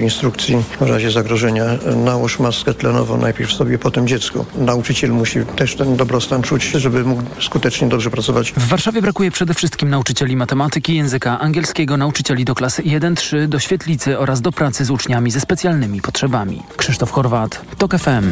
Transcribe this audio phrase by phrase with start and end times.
[0.00, 1.64] instrukcji w razie zagrożenia
[1.96, 4.46] nałóż maskę tlenową najpierw sobie, potem dziecku.
[4.58, 8.52] Nauczyciel musi też ten dobrostan czuć, żeby mógł skutecznie dobrze pracować.
[8.52, 14.18] W Warszawie brakuje przede wszystkim nauczycieli matematyki, języka angielskiego, nauczycieli do klasy 1-3, do świetlicy
[14.18, 16.62] oraz do pracy z uczniami ze specjalnymi potrzebami.
[16.76, 18.30] Krzysztof Chorwat, TOK FM.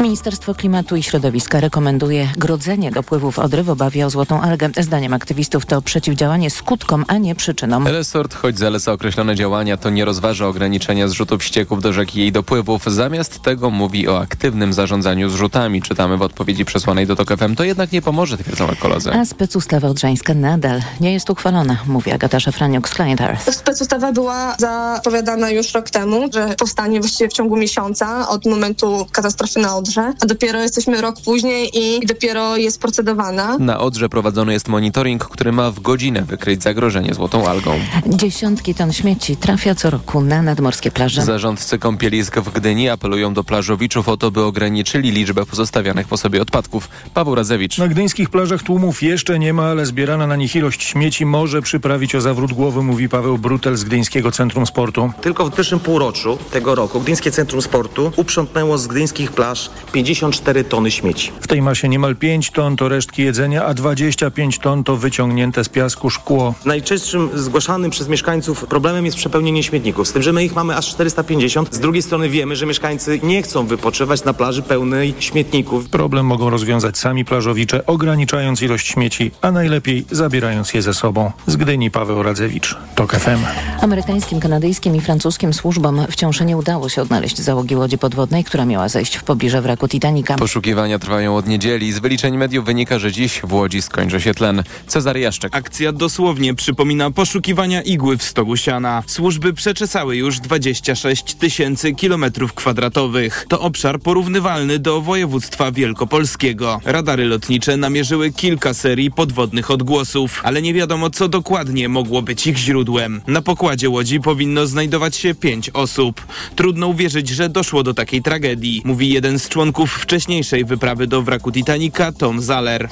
[0.00, 4.70] Ministerstwo Klimatu i Środowiska rekomenduje grodzenie dopływów Odry w obawie o złotą algę.
[4.80, 7.86] Zdaniem aktywistów to przeciwdziałanie skutkom, a nie przyczynom.
[7.86, 12.32] Resort, choć zaleca określone działania, to nie rozważa ograniczenia zrzutów ścieków do rzeki i jej
[12.32, 12.84] dopływów.
[12.86, 15.82] Zamiast tego mówi o aktywnym zarządzaniu zrzutami.
[15.82, 17.54] Czytamy w odpowiedzi przesłanej do TOK FM.
[17.54, 19.12] To jednak nie pomoże, twierdzą ekolodzy.
[19.12, 23.54] A specustawa odrzańska nadal nie jest uchwalona, mówi Agata Szafraniuk z Client Earth.
[23.54, 29.60] Specustawa była zapowiadana już rok temu, że powstanie właściwie w ciągu miesiąca od momentu katastrofy
[29.60, 33.58] na Odrze, a dopiero jesteśmy rok później i dopiero jest procedowana.
[33.58, 37.70] Na Odrze prowadzony jest monitoring, który ma w godzinę wykryć zagrożenie złotą algą.
[38.06, 41.22] Dziesiątki ton śmieci trafia co roku na nadmorskie plaże.
[41.22, 46.42] Zarządcy kąpielisk w Gdyni apelują do plażowiczów o to, by ograniczyli liczbę pozostawianych po sobie
[46.42, 46.88] odpadków.
[47.14, 47.78] Paweł Razewicz.
[47.78, 52.14] Na gdyńskich plażach tłumów jeszcze nie ma, ale zbierana na nich ilość śmieci może przyprawić
[52.14, 55.12] o zawrót głowy, mówi Paweł Brutel z Gdyńskiego Centrum Sportu.
[55.20, 60.90] Tylko w pierwszym półroczu tego roku Gdyńskie Centrum Sportu uprzątnęło z gdyńskich plaż 54 tony
[60.90, 61.32] śmieci.
[61.40, 65.68] W tej masie niemal 5 ton to resztki jedzenia, a 25 ton to wyciągnięte z
[65.68, 66.54] piasku szkło.
[66.64, 70.08] Najczęstszym zgłaszanym przez mieszkańców problemem jest przepełnienie śmietników.
[70.08, 71.74] Z tym, że my ich mamy aż 450.
[71.74, 75.88] Z drugiej strony wiemy, że mieszkańcy nie chcą wypoczywać na plaży pełnej śmietników.
[75.88, 81.32] Problem mogą rozwiązać sami plażowicze, ograniczając ilość śmieci, a najlepiej zabierając je ze sobą.
[81.46, 83.38] Z Gdyni Paweł Radzewicz, TOK FM.
[83.82, 88.88] Amerykańskim, kanadyjskim i francuskim służbom wciąż nie udało się odnaleźć załogi łodzi podwodnej, która miała
[88.88, 90.36] zejść w pobliże wraku Titanica.
[90.36, 91.92] Poszukiwania trwają od niedzieli.
[91.92, 94.62] Z wyliczeń mediów wynika, że dziś w Łodzi skończy się tlen.
[94.86, 95.56] Cezary Jaszczek.
[95.56, 99.02] Akcja dosłownie przypomina poszukiwania igły w stogu siana.
[99.06, 103.46] Służby przeczesały już 26 tysięcy kilometrów kwadratowych.
[103.48, 106.80] To obszar porównywalny do województwa wielkopolskiego.
[106.84, 112.56] Radary lotnicze namierzyły kilka serii podwodnych odgłosów, ale nie wiadomo co dokładnie mogło być ich
[112.56, 113.20] źródłem.
[113.26, 116.26] Na pokładzie łodzi powinno znajdować się pięć osób.
[116.56, 121.52] Trudno uwierzyć, że doszło do takiej tragedii, mówi jeden z członków wcześniejszej wyprawy do wraku
[121.52, 122.88] Titanica, Tom Zaller.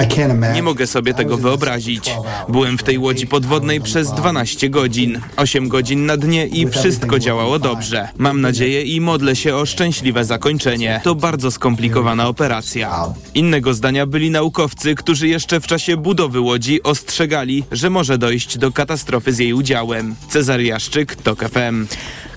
[0.55, 2.11] Nie mogę sobie tego wyobrazić.
[2.49, 7.58] Byłem w tej łodzi podwodnej przez 12 godzin, 8 godzin na dnie i wszystko działało
[7.59, 8.09] dobrze.
[8.19, 11.01] Mam nadzieję i modlę się o szczęśliwe zakończenie.
[11.05, 13.05] To bardzo skomplikowana operacja.
[13.35, 18.73] Innego zdania byli naukowcy, którzy jeszcze w czasie budowy łodzi ostrzegali, że może dojść do
[18.73, 20.15] katastrofy z jej udziałem.
[20.29, 21.87] Cezary Jaszczyk, TOK FM.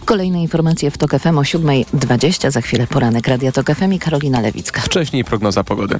[0.06, 2.52] Kolejne informacje w TOK FM o 7.20.
[2.52, 4.82] Za chwilę poranek Radia TOK FM i Karolina Lewicka.
[4.82, 6.00] Wcześniej prognoza pogody.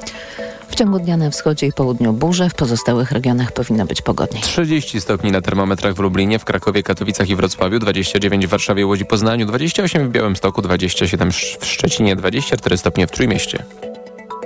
[0.81, 4.43] Ciągu dnia na wschodzie i południu burze, w pozostałych regionach powinno być pogodniej.
[4.43, 9.05] 30 stopni na termometrach w Lublinie, w Krakowie, Katowicach i Wrocławiu, 29 w Warszawie, Łodzi,
[9.05, 13.63] Poznaniu, 28 w Białymstoku, 27 w Szczecinie, 24 stopnie w Trójmieście.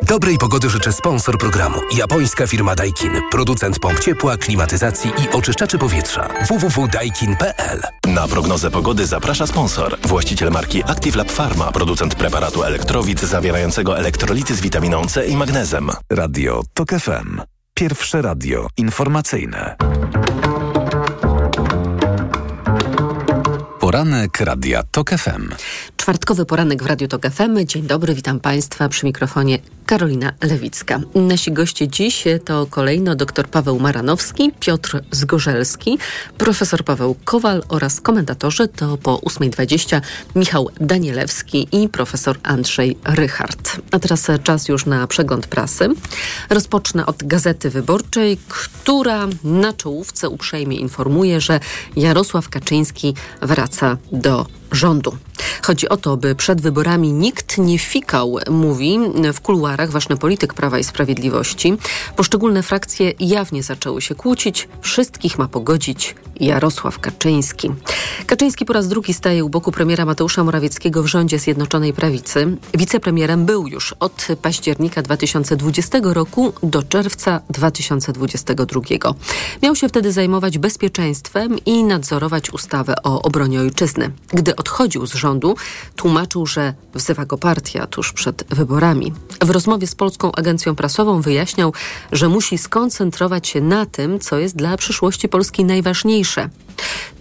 [0.07, 1.79] Dobrej pogody życzy sponsor programu.
[1.97, 3.11] Japońska firma Daikin.
[3.31, 6.29] Producent pomp ciepła, klimatyzacji i oczyszczaczy powietrza.
[6.47, 9.97] www.daikin.pl Na prognozę pogody zaprasza sponsor.
[10.03, 11.71] Właściciel marki Active Lab Pharma.
[11.71, 15.89] Producent preparatu elektrowid zawierającego elektrolity z witaminą C i magnezem.
[16.11, 17.41] Radio TOK FM.
[17.73, 19.75] Pierwsze radio informacyjne.
[23.79, 25.49] Poranek Radia TOK FM.
[25.97, 27.65] Czwartkowy poranek w Radiu Tok FM.
[27.65, 31.00] Dzień dobry, witam Państwa przy mikrofonie Karolina Lewicka.
[31.16, 35.97] Nasi goście dziś to kolejno dr Paweł Maranowski, Piotr Zgorzelski,
[36.38, 40.01] profesor Paweł Kowal oraz komentatorzy to po 8.20
[40.35, 43.81] Michał Danielewski i profesor Andrzej Rychard.
[43.91, 45.89] A teraz czas już na przegląd prasy.
[46.50, 51.59] Rozpocznę od Gazety Wyborczej, która na czołówce uprzejmie informuje, że
[51.95, 55.17] Jarosław Kaczyński wraca do rządu.
[55.62, 59.00] Chodzi o to, by przed wyborami nikt nie fikał, mówi
[59.33, 61.73] w kuluarach ważny polityk Prawa i Sprawiedliwości.
[62.15, 64.67] Poszczególne frakcje jawnie zaczęły się kłócić.
[64.81, 67.71] Wszystkich ma pogodzić Jarosław Kaczyński.
[68.25, 72.57] Kaczyński po raz drugi staje u boku premiera Mateusza Morawieckiego w rządzie Zjednoczonej Prawicy.
[72.73, 78.81] Wicepremierem był już od października 2020 roku do czerwca 2022.
[79.63, 84.11] Miał się wtedy zajmować bezpieczeństwem i nadzorować ustawę o obronie ojczyzny.
[84.33, 85.56] Gdy odchodził z rządu,
[85.95, 89.13] tłumaczył, że wzywa go partia tuż przed wyborami.
[89.41, 91.73] W rozmowie z Polską Agencją Prasową wyjaśniał,
[92.12, 96.50] że musi skoncentrować się na tym, co jest dla przyszłości Polski najważniejsze.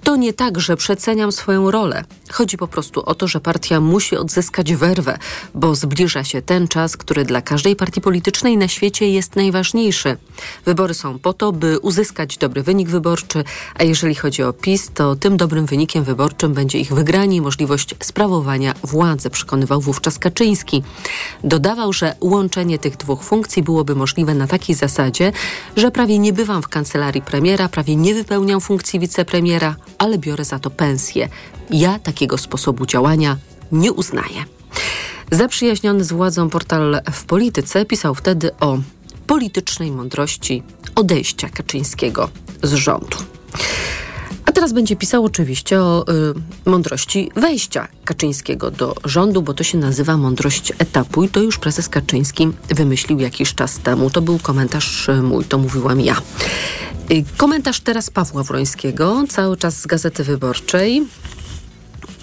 [0.04, 2.04] To nie tak, że przeceniam swoją rolę.
[2.32, 5.18] Chodzi po prostu o to, że partia musi odzyskać werwę,
[5.54, 10.16] bo zbliża się ten czas, który dla każdej partii politycznej na świecie jest najważniejszy.
[10.64, 15.16] Wybory są po to, by uzyskać dobry wynik wyborczy, a jeżeli chodzi o PiS, to
[15.16, 20.82] tym dobrym wynikiem wyborczym będzie ich wygranie i możliwość sprawowania władzy, przekonywał wówczas Kaczyński.
[21.44, 25.32] Dodawał, że łączenie tych dwóch funkcji byłoby możliwe na takiej zasadzie,
[25.76, 29.43] że prawie nie bywam w kancelarii premiera, prawie nie wypełniam funkcji wicepremiera,
[29.98, 31.28] ale biorę za to pensję.
[31.70, 33.36] Ja takiego sposobu działania
[33.72, 34.44] nie uznaję.
[35.30, 38.78] Zaprzyjaźniony z władzą portal w polityce pisał wtedy o
[39.26, 40.62] politycznej mądrości
[40.94, 42.28] odejścia Kaczyńskiego
[42.62, 43.16] z rządu.
[44.64, 46.04] Teraz będzie pisał oczywiście o
[46.66, 51.58] y, mądrości wejścia Kaczyńskiego do rządu, bo to się nazywa mądrość etapu i to już
[51.58, 54.10] prezes Kaczyński wymyślił jakiś czas temu.
[54.10, 56.16] To był komentarz mój, to mówiłam ja.
[57.10, 61.06] Y, komentarz teraz Pawła Wrońskiego, cały czas z Gazety Wyborczej.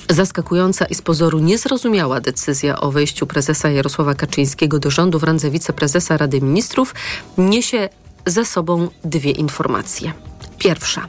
[0.09, 5.51] Zaskakująca i z pozoru niezrozumiała decyzja o wejściu prezesa Jarosława Kaczyńskiego do rządu w randze
[5.51, 6.95] wiceprezesa Rady Ministrów
[7.38, 7.89] niesie
[8.25, 10.13] ze sobą dwie informacje.
[10.57, 11.07] Pierwsza.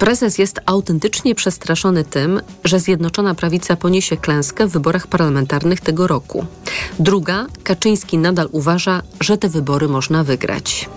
[0.00, 6.46] Prezes jest autentycznie przestraszony tym, że Zjednoczona Prawica poniesie klęskę w wyborach parlamentarnych tego roku.
[6.98, 10.88] Druga, Kaczyński nadal uważa, że te wybory można wygrać.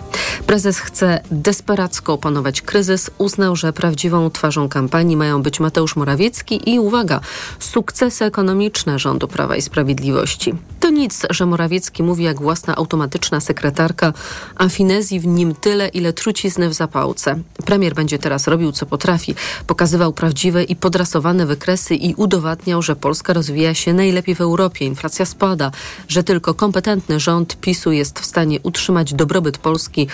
[0.47, 3.11] Prezes chce desperacko opanować kryzys.
[3.17, 7.19] Uznał, że prawdziwą twarzą kampanii mają być Mateusz Morawiecki i uwaga,
[7.59, 10.53] sukcesy ekonomiczne rządu Prawa i Sprawiedliwości.
[10.79, 14.13] To nic, że Morawiecki mówi jak własna automatyczna sekretarka,
[14.55, 17.39] a finezji w nim tyle, ile trucizny w zapałce.
[17.65, 19.35] Premier będzie teraz robił, co potrafi.
[19.67, 24.85] Pokazywał prawdziwe i podrasowane wykresy i udowadniał, że Polska rozwija się najlepiej w Europie.
[24.85, 25.71] Inflacja spada,
[26.07, 30.07] że tylko kompetentny rząd PiSu jest w stanie utrzymać dobrobyt Polski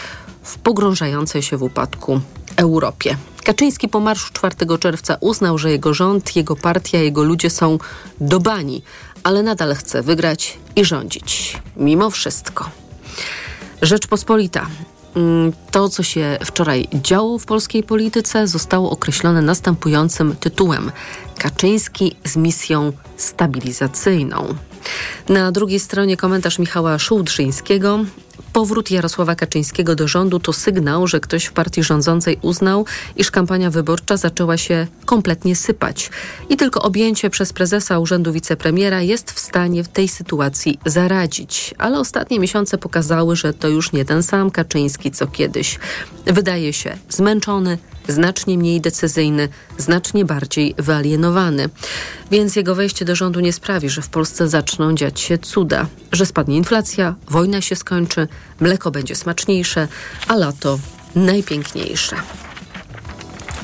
[0.44, 2.22] w pogrążającej się w upadku
[2.56, 3.18] Europie.
[3.44, 7.78] Kaczyński po marszu 4 czerwca uznał, że jego rząd, jego partia, jego ludzie są
[8.22, 8.82] do bani,
[9.24, 11.58] ale nadal chce wygrać i rządzić.
[11.78, 12.70] Mimo wszystko.
[13.82, 14.68] Rzeczpospolita.
[15.20, 20.92] Mm, to, co się wczoraj działo w polskiej polityce, zostało określone następującym tytułem:
[21.38, 24.56] Kaczyński z misją stabilizacyjną.
[25.30, 28.00] Na drugiej stronie komentarz Michała Szułdrzyńskiego.
[28.54, 32.86] Powrót Jarosława Kaczyńskiego do rządu to sygnał, że ktoś w partii rządzącej uznał,
[33.16, 36.10] iż kampania wyborcza zaczęła się kompletnie sypać.
[36.50, 41.76] I tylko objęcie przez prezesa urzędu wicepremiera jest w stanie w tej sytuacji zaradzić.
[41.78, 45.80] Ale ostatnie miesiące pokazały, że to już nie ten sam Kaczyński co kiedyś.
[46.26, 51.70] Wydaje się zmęczony, znacznie mniej decyzyjny, znacznie bardziej wyalienowany.
[52.32, 56.26] Więc jego wejście do rządu nie sprawi, że w Polsce zaczną dziać się cuda, że
[56.26, 58.28] spadnie inflacja, wojna się skończy,
[58.60, 59.88] mleko będzie smaczniejsze,
[60.28, 60.80] a lato
[61.16, 62.16] najpiękniejsze.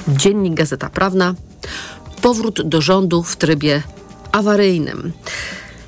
[0.07, 1.35] Dziennik Gazeta Prawna.
[2.21, 3.83] Powrót do rządu w trybie
[4.31, 5.13] awaryjnym.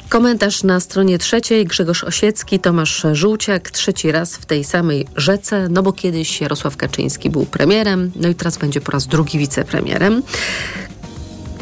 [0.09, 1.65] Komentarz na stronie trzeciej.
[1.65, 7.30] Grzegorz Osiecki, Tomasz Żółciak, trzeci raz w tej samej rzece, no bo kiedyś Jarosław Kaczyński
[7.30, 10.24] był premierem, no i teraz będzie po raz drugi wicepremierem.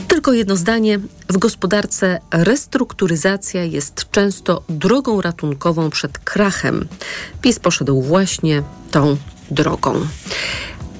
[0.07, 0.99] Tylko jedno zdanie.
[1.29, 6.87] W gospodarce restrukturyzacja jest często drogą ratunkową przed krachem.
[7.41, 9.17] PiS poszedł właśnie tą
[9.51, 10.07] drogą.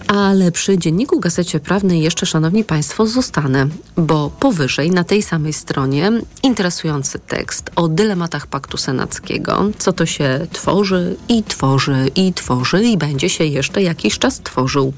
[0.08, 6.12] Ale przy dzienniku Gazecie Prawnej jeszcze, Szanowni Państwo, zostanę, bo powyżej na tej samej stronie
[6.44, 12.98] interesujący tekst o dylematach Paktu Senackiego, co to się tworzy i tworzy i tworzy i
[12.98, 14.94] będzie się jeszcze jakiś czas tworzył.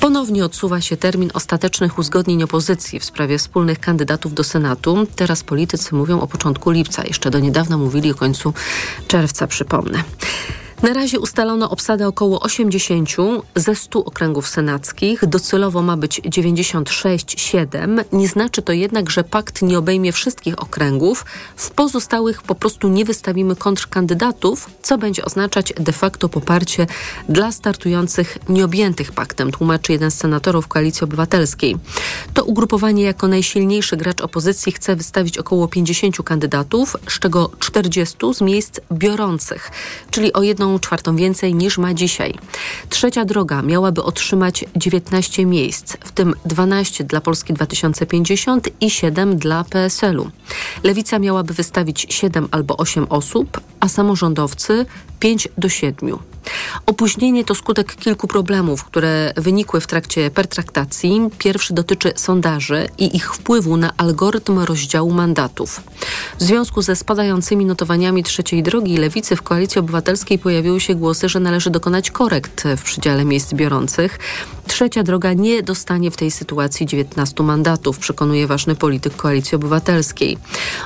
[0.00, 5.06] Ponownie odsuwa się termin ostatecznych uzgodnień opozycji w sprawie wspólnych kandydatów do Senatu.
[5.16, 8.52] Teraz politycy mówią o początku lipca, jeszcze do niedawna mówili o końcu
[9.06, 10.04] czerwca, przypomnę.
[10.82, 13.10] Na razie ustalono obsadę około 80
[13.54, 15.26] ze 100 okręgów senackich.
[15.26, 18.04] Docelowo ma być 96,7.
[18.12, 21.24] Nie znaczy to jednak, że pakt nie obejmie wszystkich okręgów.
[21.56, 26.86] W pozostałych po prostu nie wystawimy kontrkandydatów, co będzie oznaczać de facto poparcie
[27.28, 31.76] dla startujących nieobjętych paktem, tłumaczy jeden z senatorów Koalicji Obywatelskiej.
[32.34, 38.40] To ugrupowanie jako najsilniejszy gracz opozycji chce wystawić około 50 kandydatów, z czego 40 z
[38.40, 39.70] miejsc biorących,
[40.10, 42.34] czyli o jedną czwartą więcej niż ma dzisiaj.
[42.88, 49.64] Trzecia droga miałaby otrzymać 19 miejsc, w tym 12 dla Polski 2050 i 7 dla
[49.64, 50.30] PSL-u.
[50.82, 54.86] Lewica miałaby wystawić 7 albo 8 osób, a samorządowcy
[55.20, 56.18] 5 do 7.
[56.86, 61.20] Opóźnienie to skutek kilku problemów, które wynikły w trakcie pertraktacji.
[61.38, 65.80] Pierwszy dotyczy sondaży i ich wpływu na algorytm rozdziału mandatów.
[66.38, 71.40] W związku ze spadającymi notowaniami trzeciej drogi lewicy w Koalicji Obywatelskiej pojawiły się głosy, że
[71.40, 74.18] należy dokonać korekt w przydziale miejsc biorących.
[74.66, 80.38] Trzecia droga nie dostanie w tej sytuacji 19 mandatów, przekonuje ważny polityk Koalicji Obywatelskiej.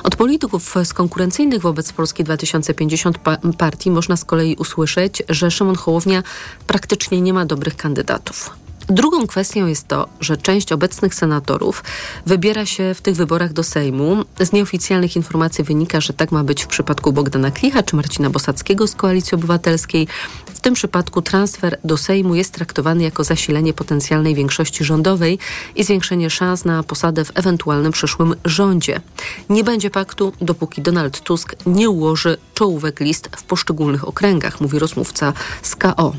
[0.03, 3.17] Od polityków z konkurencyjnych wobec Polski 2050
[3.57, 6.23] partii można z kolei usłyszeć, że Szymon Hołownia
[6.67, 8.60] praktycznie nie ma dobrych kandydatów.
[8.91, 11.83] Drugą kwestią jest to, że część obecnych senatorów
[12.25, 14.25] wybiera się w tych wyborach do Sejmu.
[14.39, 18.87] Z nieoficjalnych informacji wynika, że tak ma być w przypadku Bogdana Klicha czy Marcina Bosackiego
[18.87, 20.07] z Koalicji Obywatelskiej.
[20.53, 25.39] W tym przypadku transfer do Sejmu jest traktowany jako zasilenie potencjalnej większości rządowej
[25.75, 29.01] i zwiększenie szans na posadę w ewentualnym przyszłym rządzie.
[29.49, 35.33] Nie będzie paktu, dopóki Donald Tusk nie ułoży czołówek list w poszczególnych okręgach, mówi rozmówca
[35.61, 36.13] z KO.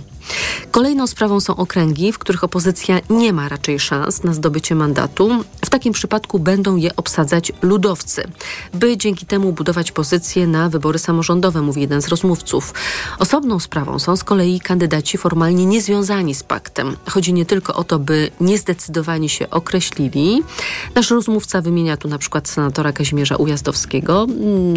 [0.71, 5.45] Kolejną sprawą są okręgi, w których opozycja nie ma raczej szans na zdobycie mandatu.
[5.64, 8.23] W takim przypadku będą je obsadzać ludowcy,
[8.75, 12.75] by dzięki temu budować pozycje na wybory samorządowe, mówi jeden z rozmówców.
[13.19, 16.97] Osobną sprawą są z kolei kandydaci formalnie niezwiązani z paktem.
[17.11, 20.43] Chodzi nie tylko o to, by niezdecydowani się określili.
[20.95, 24.26] Nasz rozmówca wymienia tu na przykład senatora Kazimierza Ujazdowskiego.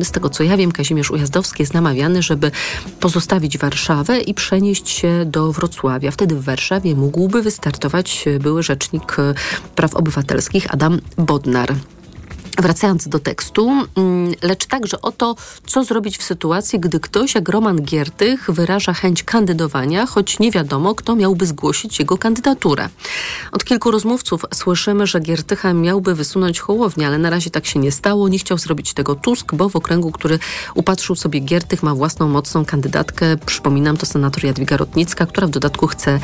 [0.04, 2.52] Z tego co ja wiem, Kazimierz Ujazdowski jest namawiany, żeby
[3.00, 6.12] pozostawić Warszawę i przenieść się do Wrocławia.
[6.12, 9.18] Wtedy w Warszawie mógłby wystartować były rzecznik
[9.76, 11.76] praw obywatelskich Adam Bodnar.
[12.58, 15.36] Wracając do tekstu, mm, lecz także o to,
[15.66, 20.96] co zrobić w sytuacji, gdy ktoś jak Roman Giertych wyraża chęć kandydowania, choć nie wiadomo,
[20.96, 22.90] kto miałby zgłosić jego kandydaturę.
[23.52, 27.92] Od kilku rozmówców słyszymy, że Giertycha miałby wysunąć Hołownię, ale na razie tak się nie
[27.92, 28.30] stało.
[28.30, 30.40] Nie chciał zrobić tego Tusk, bo w okręgu, który
[30.74, 33.38] upatrzył sobie Giertych, ma własną mocną kandydatkę.
[33.46, 36.20] Przypominam, to senator Jadwiga Rotnicka, która w dodatku chce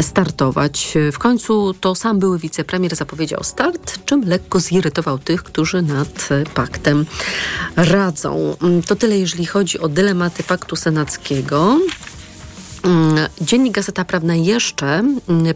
[0.00, 0.94] startować.
[1.12, 7.06] W końcu to sam były wicepremier zapowiedział start, czym lekko zirytował tych, którzy nad paktem
[7.76, 8.56] radzą.
[8.86, 11.78] To tyle, jeżeli chodzi o dylematy paktu senackiego.
[13.40, 15.04] Dziennik Gazeta Prawna jeszcze,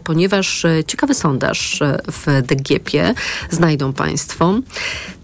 [0.03, 1.79] ponieważ ciekawy sondaż
[2.11, 3.13] w DGP
[3.49, 4.53] znajdą Państwo.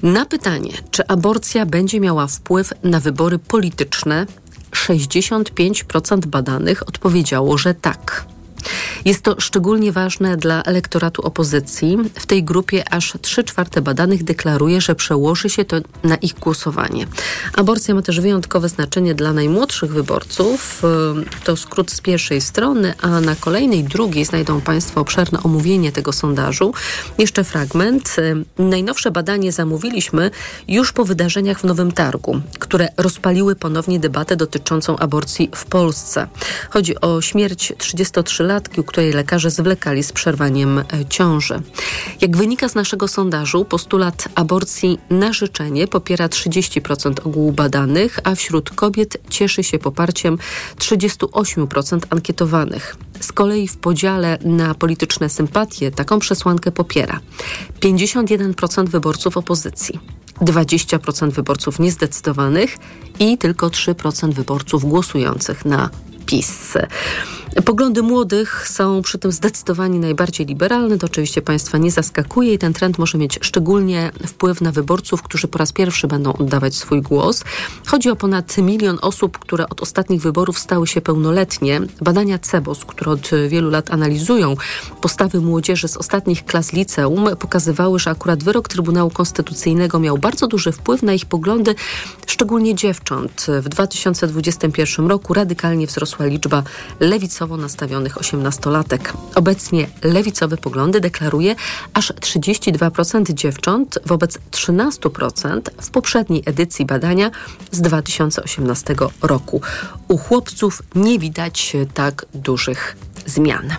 [0.02, 4.26] Na pytanie, czy aborcja będzie miała wpływ na wybory polityczne,
[4.72, 8.26] 65% badanych odpowiedziało, że tak.
[9.06, 11.98] Jest to szczególnie ważne dla elektoratu opozycji.
[12.20, 17.08] W tej grupie aż 3 czwarte badanych deklaruje, że przełoży się to na ich głosowanie.
[17.54, 20.82] Aborcja ma też wyjątkowe znaczenie dla najmłodszych wyborców.
[21.44, 26.74] To skrót z pierwszej strony, a na kolejnej, drugiej znajdą Państwo obszerne omówienie tego sondażu.
[27.18, 28.16] Jeszcze fragment.
[28.58, 30.32] Najnowsze badanie zamówiliśmy
[30.68, 36.28] już po wydarzeniach w Nowym Targu, które rozpaliły ponownie debatę dotyczącą aborcji w Polsce.
[36.70, 41.62] Chodzi o śmierć 33-latki, której lekarze zwlekali z przerwaniem e, ciąży.
[42.22, 48.70] Jak wynika z naszego sondażu, postulat aborcji na życzenie popiera 30% ogółu badanych, a wśród
[48.70, 50.38] kobiet cieszy się poparciem
[50.78, 52.96] 38% ankietowanych.
[53.20, 57.20] Z kolei w podziale na polityczne sympatie taką przesłankę popiera
[57.82, 60.00] 51% wyborców opozycji.
[60.42, 62.78] 20% wyborców niezdecydowanych
[63.20, 65.90] i tylko 3% wyborców głosujących na
[66.26, 66.74] PiS.
[67.66, 70.98] Poglądy młodych są przy tym zdecydowanie najbardziej liberalne.
[70.98, 75.48] To oczywiście Państwa nie zaskakuje i ten trend może mieć szczególnie wpływ na wyborców, którzy
[75.48, 77.44] po raz pierwszy będą oddawać swój głos.
[77.86, 81.82] Chodzi o ponad milion osób, które od ostatnich wyborów stały się pełnoletnie.
[82.02, 84.56] Badania CEBOS, które od wielu lat analizują
[85.02, 90.72] postawy młodzieży z ostatnich klas liceum, pokazywały, że akurat wyrok Trybunału Konstytucyjnego miał bardzo duży
[90.72, 91.76] wpływ na ich poglądy,
[92.28, 93.46] szczególnie dziewcząt.
[93.62, 96.64] W 2021 roku radykalnie wzrosła liczba
[97.00, 99.14] lewicowych lewicowo nastawionych osiemnastolatek.
[99.36, 101.56] Obecnie lewicowe poglądy deklaruje
[101.94, 107.32] aż 32% dziewcząt wobec 13% w poprzedniej edycji badania
[107.72, 109.62] z 2018 roku.
[110.08, 113.76] U chłopców nie widać tak dużych zmian.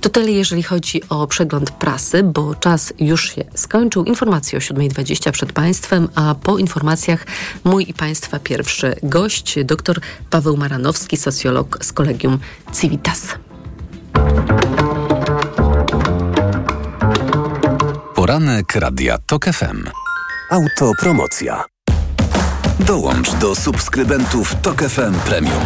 [0.00, 4.04] To tyle, jeżeli chodzi o przegląd prasy, bo czas już się skończył.
[4.04, 7.26] Informacje o 7.20 przed Państwem, a po informacjach
[7.64, 12.38] mój i Państwa pierwszy gość, dr Paweł Maranowski, socjolog z Kolegium
[12.80, 13.28] Civitas.
[18.14, 19.84] Poranek Radia TOK FM.
[20.50, 21.64] Autopromocja.
[22.80, 25.62] Dołącz do subskrybentów TOK FM Premium.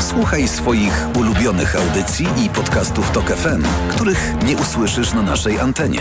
[0.00, 6.00] Słuchaj swoich ulubionych audycji i podcastów TOK FM, których nie usłyszysz na naszej antenie.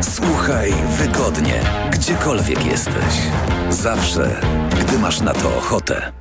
[0.00, 1.60] Słuchaj wygodnie,
[1.90, 3.14] gdziekolwiek jesteś.
[3.70, 4.40] Zawsze,
[4.80, 6.12] gdy masz na to ochotę.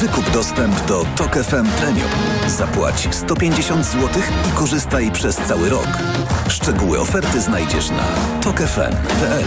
[0.00, 2.10] Wykup dostęp do TOK FM Premium.
[2.48, 5.88] Zapłać 150 zł i korzystaj przez cały rok.
[6.48, 8.04] Szczegóły oferty znajdziesz na
[8.40, 9.44] tokefm.pl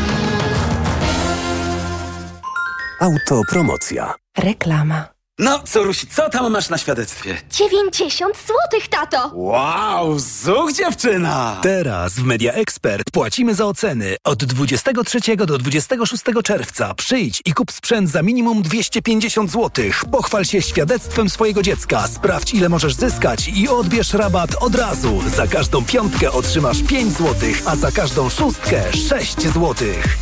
[3.00, 4.14] Autopromocja.
[4.38, 5.15] Reklama.
[5.40, 7.38] No, co Rusi, co tam masz na świadectwie?
[7.52, 9.32] 90 złotych, tato!
[9.34, 11.60] Wow, zuch dziewczyna!
[11.64, 14.16] Teraz w Media Expert płacimy za oceny.
[14.24, 19.86] Od 23 do 26 czerwca przyjdź i kup sprzęt za minimum 250 zł.
[20.12, 25.22] Pochwal się świadectwem swojego dziecka, sprawdź ile możesz zyskać i odbierz rabat od razu.
[25.36, 29.76] Za każdą piątkę otrzymasz 5 zł, a za każdą szóstkę 6 zł.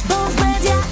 [0.10, 0.83] Bo w Media.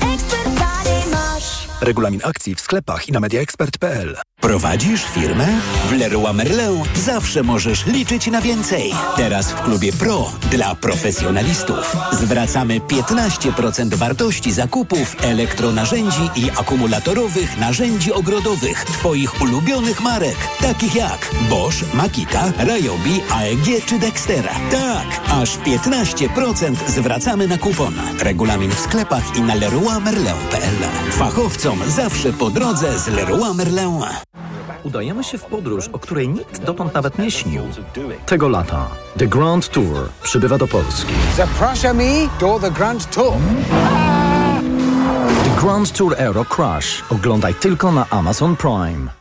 [1.81, 4.17] Regulamin akcji w sklepach i na mediaexpert.pl.
[4.41, 5.48] Prowadzisz firmę?
[5.89, 8.93] W Leroy Merlin zawsze możesz liczyć na więcej.
[9.17, 18.86] Teraz w klubie Pro dla profesjonalistów zwracamy 15% wartości zakupów elektronarzędzi i akumulatorowych narzędzi ogrodowych
[18.86, 24.55] Twoich ulubionych marek, takich jak Bosch, Makita, Ryobi, AEG czy Dextera.
[24.71, 27.93] Tak, aż 15% zwracamy na kupon.
[28.19, 31.12] Regulamin w sklepach i na leroymerlin.pl.
[31.12, 34.30] Fachowcom zawsze po drodze z Leroy Merlin.
[34.83, 37.63] Udajemy się w podróż, o której nikt dotąd nawet nie śnił.
[38.25, 41.13] Tego lata The Grand Tour przybywa do Polski.
[41.38, 43.33] Zapraszamy do The Grand Tour.
[45.43, 47.03] The Grand Tour Euro Crash.
[47.09, 49.20] Oglądaj tylko na Amazon Prime.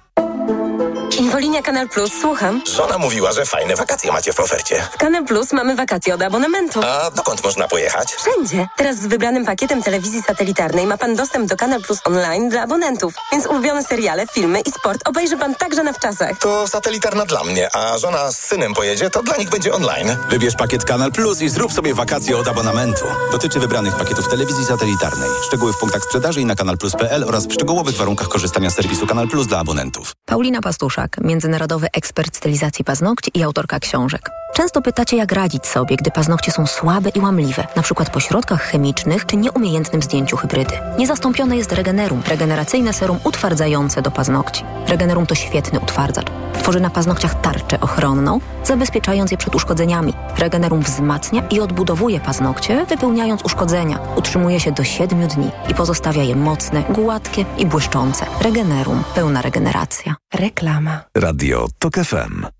[1.60, 2.62] Infolinia Kanal Plus, słucham.
[2.66, 4.82] Żona mówiła, że fajne wakacje macie w ofercie.
[4.92, 6.80] W Kanal Plus mamy wakacje od abonamentu.
[6.84, 8.12] A dokąd można pojechać?
[8.14, 8.68] Wszędzie.
[8.76, 13.14] Teraz z wybranym pakietem telewizji satelitarnej ma pan dostęp do Kanal Plus online dla abonentów.
[13.32, 16.38] Więc ulubione seriale, filmy i sport obejrzy pan także na wczasach.
[16.38, 20.16] To satelitarna dla mnie, a żona z synem pojedzie, to dla nich będzie online.
[20.30, 23.04] Wybierz pakiet Kanal Plus i zrób sobie wakacje od abonamentu.
[23.32, 25.30] Dotyczy wybranych pakietów telewizji satelitarnej.
[25.46, 29.28] Szczegóły w punktach sprzedaży i na kanalplus.pl oraz w szczegółowych warunkach korzystania z serwisu Kanal
[29.28, 30.12] Plus dla abonentów.
[30.26, 31.16] Paulina Pastuszak,
[31.50, 34.30] międzynarodowy ekspert stylizacji paznokci i autorka książek.
[34.52, 38.62] Często pytacie, jak radzić sobie, gdy paznokcie są słabe i łamliwe, na przykład po środkach
[38.62, 40.74] chemicznych czy nieumiejętnym zdjęciu hybrydy.
[40.98, 44.64] Niezastąpione jest Regenerum, regeneracyjne serum utwardzające do paznokci.
[44.88, 46.26] Regenerum to świetny utwardzacz.
[46.62, 50.12] Tworzy na paznokciach tarczę ochronną, zabezpieczając je przed uszkodzeniami.
[50.38, 53.98] Regenerum wzmacnia i odbudowuje paznokcie, wypełniając uszkodzenia.
[54.16, 58.26] Utrzymuje się do 7 dni i pozostawia je mocne, gładkie i błyszczące.
[58.40, 59.02] Regenerum.
[59.14, 60.14] Pełna regeneracja.
[60.34, 61.00] Reklama.
[61.14, 62.59] Radio TOK FM.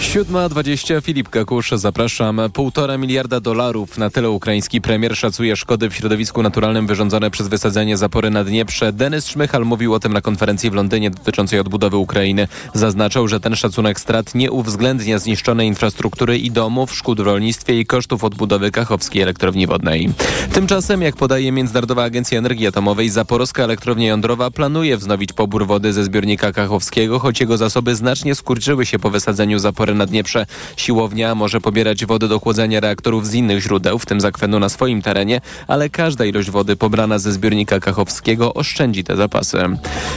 [0.00, 2.40] 7.20 Filip Kakusz, zapraszam.
[2.52, 7.96] Półtora miliarda dolarów na tyle ukraiński premier szacuje szkody w środowisku naturalnym wyrządzone przez wysadzenie
[7.96, 8.92] zapory na Dnieprze.
[8.92, 12.48] Denis Szmychal mówił o tym na konferencji w Londynie dotyczącej odbudowy Ukrainy.
[12.74, 17.86] Zaznaczał, że ten szacunek strat nie uwzględnia zniszczonej infrastruktury i domów, szkód w rolnictwie i
[17.86, 20.10] kosztów odbudowy Kachowskiej elektrowni wodnej.
[20.52, 26.04] Tymczasem, jak podaje Międzynarodowa Agencja Energii Atomowej, Zaporowska Elektrownia Jądrowa planuje wznowić pobór wody ze
[26.04, 30.46] zbiornika kachowskiego, choć jego zasoby znacznie skurczyły się po wysadzeniu zapory na Dnieprze.
[30.76, 34.68] Siłownia może pobierać wodę do chłodzenia reaktorów z innych źródeł, w tym z akwenu na
[34.68, 39.58] swoim terenie, ale każda ilość wody pobrana ze zbiornika kachowskiego oszczędzi te zapasy.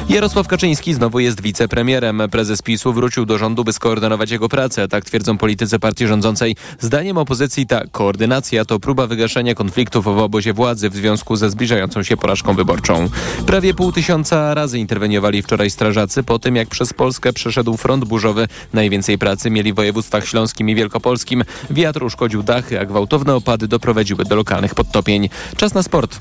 [0.10, 2.22] Jarosław Kaczyński znowu jest wicepremierem.
[2.32, 4.88] Prezes PiSu wrócił do rządu, by skoordynować jego pracę.
[4.88, 6.56] Tak twierdzą politycy partii rządzącej.
[6.80, 12.04] Zdaniem opozycji ta koordynacja to próba wygaszenia konfliktów w obozie władzy w związku ze zbliżającą
[12.04, 13.10] się porażką wyborczą.
[13.46, 18.48] Prawie pół tysiąca razy interweniowali wczoraj strażacy po tym, jak przez Polskę przeszedł front burzowy.
[18.74, 21.44] Najwięcej pracy mieli w województwach śląskim i wielkopolskim.
[21.70, 25.30] Wiatr uszkodził dachy, a gwałtowne opady doprowadziły do lokalnych podtopień.
[25.58, 26.20] Czas na sport.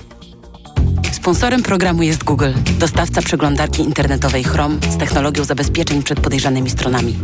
[1.13, 7.19] Sponsorem programu jest Google, dostawca przeglądarki internetowej Chrome z technologią zabezpieczeń przed podejrzanymi stronami.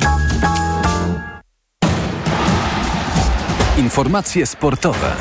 [3.78, 5.12] Informacje sportowe.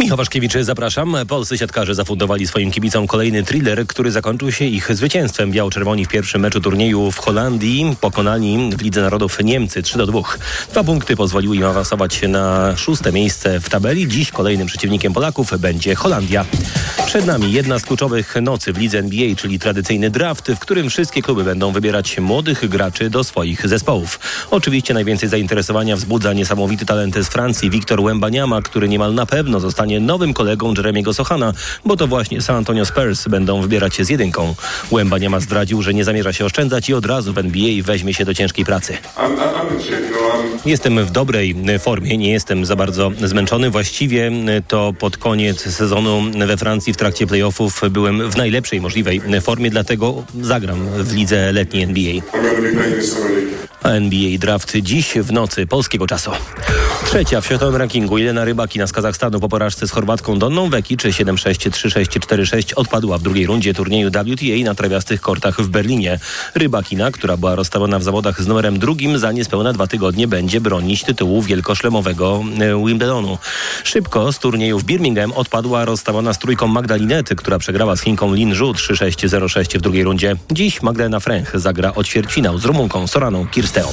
[0.00, 1.16] Michał Waszkiewicz, zapraszam.
[1.28, 5.52] Polscy siatkarze zafundowali swoim kibicom kolejny thriller, który zakończył się ich zwycięstwem.
[5.52, 10.20] Biało-czerwoni w pierwszym meczu turnieju w Holandii pokonali w Lidze Narodów Niemcy 3 do 2.
[10.70, 14.08] Dwa punkty pozwoliły im awansować na szóste miejsce w tabeli.
[14.08, 16.44] Dziś kolejnym przeciwnikiem Polaków będzie Holandia.
[17.06, 21.22] Przed nami jedna z kluczowych nocy w lidze NBA, czyli tradycyjny draft, w którym wszystkie
[21.22, 24.20] kluby będą wybierać młodych graczy do swoich zespołów.
[24.50, 29.97] Oczywiście najwięcej zainteresowania wzbudza niesamowity talent z Francji Wiktor Wembaniama, który niemal na pewno zostanie
[30.00, 31.52] nowym kolegą Jeremiego Sochana,
[31.84, 34.54] bo to właśnie San Antonio Spurs będą wybierać się z jedynką.
[34.92, 38.34] Wembaniama zdradził, że nie zamierza się oszczędzać i od razu w NBA weźmie się do
[38.34, 38.98] ciężkiej pracy.
[40.66, 43.70] Jestem w dobrej formie, nie jestem za bardzo zmęczony.
[43.70, 44.32] Właściwie
[44.68, 50.24] to pod koniec sezonu we Francji w trakcie playoffów byłem w najlepszej możliwej formie, dlatego
[50.40, 52.12] zagram w lidze letniej NBA.
[53.82, 56.30] A NBA Draft dziś w nocy polskiego czasu.
[57.04, 61.70] Trzecia w światowym rankingu Jelena Rybakina z Kazachstanu po porażce z Chorwatką Donną Wekic 7-6,
[61.70, 66.18] 3-6, 4-6 odpadła w drugiej rundzie turnieju WTA na trawiastych kortach w Berlinie.
[66.54, 71.04] Rybakina, która była rozstawiona w zawodach z numerem drugim, za niespełna dwa tygodnie będzie bronić
[71.04, 73.38] tytułu wielkoszlemowego e, Wimbledonu.
[73.84, 78.54] Szybko z turnieju w Birmingham odpadła rozstawiona z trójką Magdalinety, która przegrała z Chinką Lin
[78.54, 80.36] Zhu 3-6, 0-6 w drugiej rundzie.
[80.50, 83.92] Dziś Magdalena Fręch zagra o ćwierćfinał z Rumunką Soraną Kirsteą.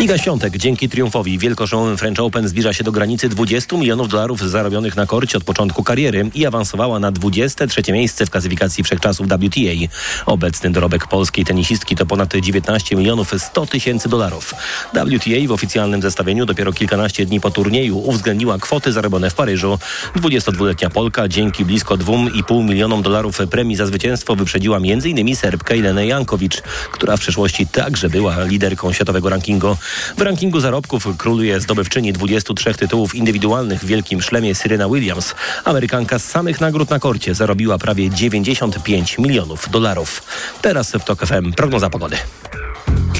[0.00, 4.40] Iga Świątek dzięki triumfowi w wielkoszlemowym French Open zbliża się do granicy 20 milionów dolarów
[4.40, 9.94] zarobionych na korcie od początku kariery i awansowała na 23 miejsce w klasyfikacji wszechczasów WTA.
[10.26, 14.54] Obecny dorobek polskiej tenisistki to ponad 19 milionów 100 tysięcy dolarów.
[14.92, 19.78] WTA w oficjalnym zestawieniu dopiero kilkanaście dni po turnieju uwzględniła kwoty zarobione w Paryżu.
[20.16, 25.36] 22-letnia Polka dzięki blisko 2,5 milionom dolarów premii za zwycięstwo wyprzedziła m.in.
[25.36, 29.76] Serbkę Jelenę Jankowicz, która w przeszłości także była liderką światowego rankingu.
[30.16, 35.34] W rankingu zarobków króluje zdobywczyni 23 tytułów indywidualnych w Wielkim Szlemie Serena Williams.
[35.64, 40.22] Amerykanka z samych nagród na korcie zarobiła prawie 95 milionów dolarów.
[40.62, 42.16] Teraz w TOK FM prognoza pogody.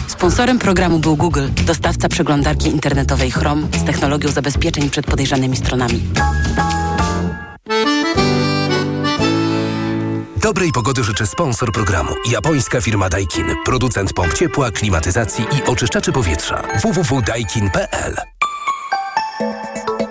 [0.07, 6.03] Sponsorem programu był Google, dostawca przeglądarki internetowej Chrome z technologią zabezpieczeń przed podejrzanymi stronami.
[10.45, 12.11] Dobrej pogody życzy sponsor programu.
[12.31, 13.47] Japońska firma Daikin.
[13.65, 16.63] Producent pomp ciepła, klimatyzacji i oczyszczaczy powietrza.
[16.83, 18.15] www.daikin.pl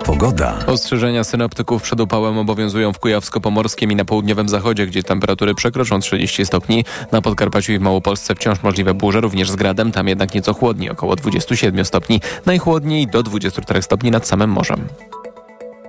[0.05, 0.65] Pogoda.
[0.67, 6.45] Ostrzeżenia synoptyków przed upałem obowiązują w Kujawsko-Pomorskim i na południowym zachodzie, gdzie temperatury przekroczą 30
[6.45, 6.85] stopni.
[7.11, 10.89] Na Podkarpaciu i w Małopolsce wciąż możliwe burze, również z gradem, tam jednak nieco chłodniej,
[10.89, 12.21] około 27 stopni.
[12.45, 14.87] Najchłodniej do 24 stopni nad samym morzem.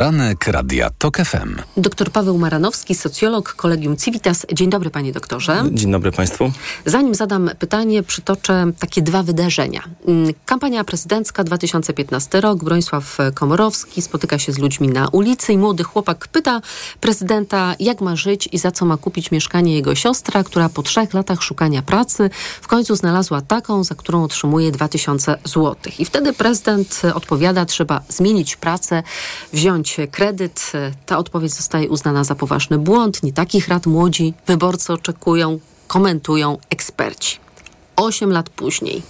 [0.00, 1.56] Poranek Radia TOK FM.
[1.76, 4.46] Doktor Paweł Maranowski, socjolog Kolegium Civitas.
[4.52, 5.64] Dzień dobry panie doktorze.
[5.72, 6.52] Dzień dobry Państwu.
[6.86, 9.82] Zanim zadam pytanie, przytoczę takie dwa wydarzenia.
[10.06, 12.64] Mm, Kampania prezydencka 2015 rok.
[12.64, 16.60] Bronisław Komorowski spotyka się z ludźmi na ulicy i młody chłopak pyta
[17.00, 21.14] prezydenta, jak ma żyć i za co ma kupić mieszkanie jego siostra, która po trzech
[21.14, 25.76] latach szukania pracy w końcu znalazła taką, za którą otrzymuje 2000 zł.
[25.98, 29.02] I wtedy prezydent odpowiada, trzeba zmienić pracę,
[29.52, 30.72] wziąć kredyt.
[31.06, 33.22] Ta odpowiedź zostaje uznana za poważny błąd.
[33.22, 37.38] Nie takich rad młodzi wyborcy oczekują, komentują eksperci.
[37.96, 39.02] Osiem lat później.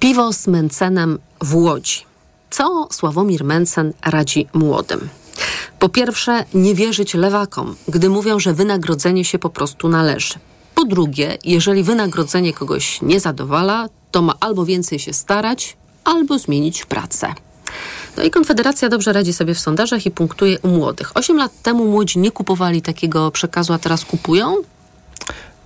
[0.00, 2.00] Piwo z Mencenem w Łodzi.
[2.50, 5.08] Co Sławomir Mencen radzi młodym?
[5.78, 10.34] Po pierwsze, nie wierzyć lewakom, gdy mówią, że wynagrodzenie się po prostu należy.
[10.74, 16.84] Po drugie, jeżeli wynagrodzenie kogoś nie zadowala, to ma albo więcej się starać, albo zmienić
[16.84, 17.34] pracę.
[18.16, 21.16] No i Konfederacja dobrze radzi sobie w sondażach i punktuje u młodych.
[21.16, 24.56] Osiem lat temu młodzi nie kupowali takiego przekazu, a teraz kupują?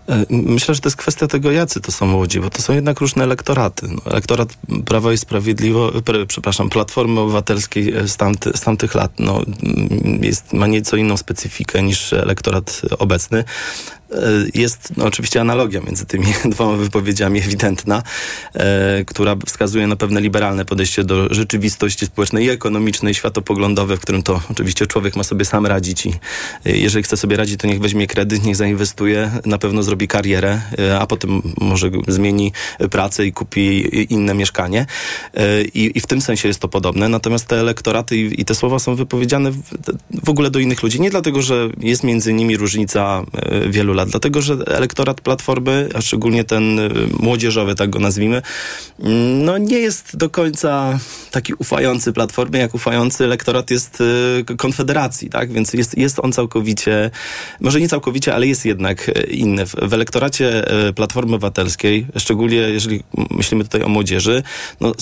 [0.08, 3.00] E, Myślę, że to jest kwestia tego, jacy to są młodzi, bo to są jednak
[3.00, 3.88] różne elektoraty.
[3.90, 4.48] No, elektorat
[4.84, 10.66] Prawa i Sprawiedliwości, przepraszam, Platformy Obywatelskiej z, tamty, z tamtych lat no, mm, jest, ma
[10.66, 13.44] nieco inną specyfikę niż elektorat obecny.
[14.12, 14.16] E,
[14.54, 18.02] Jest no, oczywiście analogia między tymi dwoma wypowiedziami ewidentna,
[18.54, 24.22] e, która wskazuje na pewne liberalne podejście do rzeczywistości społecznej i ekonomicznej, światopoglądowe, w którym
[24.22, 26.10] to oczywiście człowiek ma sobie sam radzić i
[26.66, 30.60] e, jeżeli chce sobie radzić, to niech weźmie kredyt, niech zainwestuje, na pewno zrobi karierę,
[30.78, 32.52] e, a potem może zmieni
[32.90, 34.86] pracę i kupi inne mieszkanie.
[35.34, 37.08] E, I, i w tym sensie jest to podobne.
[37.08, 39.62] Natomiast te elektoraty i, i te słowa są wypowiedziane w,
[40.24, 41.00] w ogóle do innych ludzi.
[41.00, 46.00] Nie dlatego, że jest między nimi różnica e, wielu lat, dlatego, że elektorat Platformy, a
[46.00, 46.80] szczególnie ten
[47.20, 48.42] młodzieżowy, tak go nazwijmy,
[49.00, 50.98] mm, no nie jest do końca
[51.30, 54.02] taki ufający Platformie, jak ufający elektorat jest
[54.56, 55.52] Konfederacji, tak?
[55.52, 57.10] Więc jest, jest on całkowicie,
[57.60, 59.66] może nie całkowicie, ale jest jednak inny.
[59.66, 64.42] W, w elektoracie e, Platformy Obywatelskiej, szczególnie jeżeli myślimy tutaj o młodzieży,
[64.80, 64.92] no,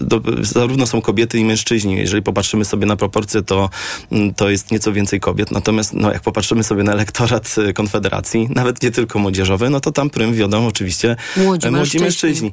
[0.00, 1.96] do, zarówno są kobiety i mężczyźni.
[1.96, 3.70] Jeżeli popatrzymy sobie na proporcje, to,
[4.12, 5.50] mm, to jest nieco więcej kobiet.
[5.50, 9.92] Natomiast no, jak popatrzymy sobie na elektorat e, Konfederacji, nawet nie tylko młodzieżowy, no to
[9.92, 12.00] tam prym wiodą oczywiście Młodzi e, młodzi mężczyźni.
[12.00, 12.52] mężczyźni.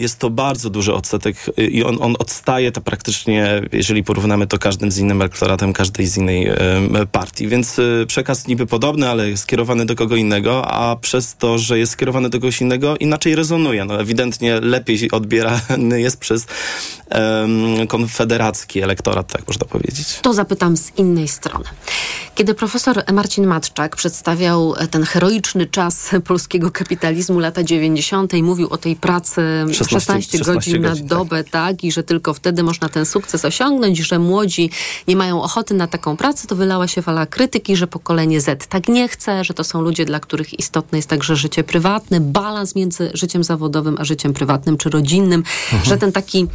[0.00, 4.90] Jest to bardzo duży odsetek i on, on odstaje to praktycznie, jeżeli porównamy to każdym
[4.90, 6.50] z innym elektoratem każdej z innej
[7.12, 7.48] partii.
[7.48, 11.92] Więc przekaz niby podobny, ale skierowany do kogo innego, a a przez to, że jest
[11.92, 13.84] skierowany do kogoś innego, inaczej rezonuje.
[13.84, 16.46] No, ewidentnie lepiej odbierany jest przez
[17.08, 20.18] em, konfederacki elektorat, tak można powiedzieć.
[20.22, 21.64] To zapytam z innej strony.
[22.40, 28.34] Kiedy profesor Marcin Matczak przedstawiał e, ten heroiczny czas polskiego kapitalizmu lata 90.
[28.34, 31.84] i mówił o tej pracy 16, 16 godzin na godzin, dobę, tak.
[31.84, 34.70] i że tylko wtedy można ten sukces osiągnąć, że młodzi
[35.08, 38.88] nie mają ochoty na taką pracę, to wylała się fala krytyki, że pokolenie Z tak
[38.88, 43.10] nie chce, że to są ludzie, dla których istotne jest także życie prywatne, balans między
[43.14, 45.44] życiem zawodowym a życiem prywatnym czy rodzinnym,
[45.84, 46.46] że ten taki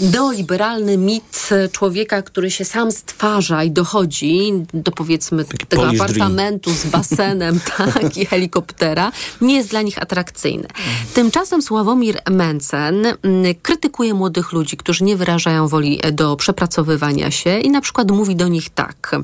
[0.00, 6.70] neoliberalny mit e, człowieka, który się sam stwarza i dochodzi do powiedzmy tego Polish apartamentu
[6.70, 10.68] z basenem tak, i helikoptera, nie jest dla nich atrakcyjny.
[11.14, 17.58] Tymczasem Sławomir Mencen mm, krytykuje młodych ludzi, którzy nie wyrażają woli e, do przepracowywania się
[17.58, 19.16] i na przykład mówi do nich tak.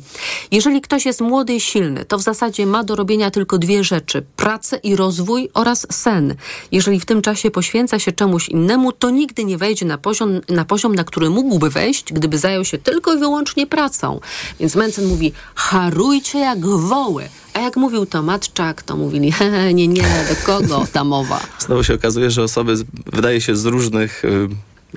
[0.51, 4.23] Jeżeli ktoś jest młody i silny, to w zasadzie ma do robienia tylko dwie rzeczy.
[4.37, 6.35] Pracę i rozwój oraz sen.
[6.73, 10.65] Jeżeli w tym czasie poświęca się czemuś innemu, to nigdy nie wejdzie na poziom, na
[10.65, 14.21] poziom, na który mógłby wejść, gdyby zajął się tylko i wyłącznie pracą.
[14.61, 17.29] Więc Mencen mówi, harujcie jak woły.
[17.55, 21.41] A jak mówił to Matczak, to mówili, "Hehe, nie, nie, do kogo ta mowa?
[21.59, 22.75] Znowu się okazuje, że osoby,
[23.13, 24.23] wydaje się, z różnych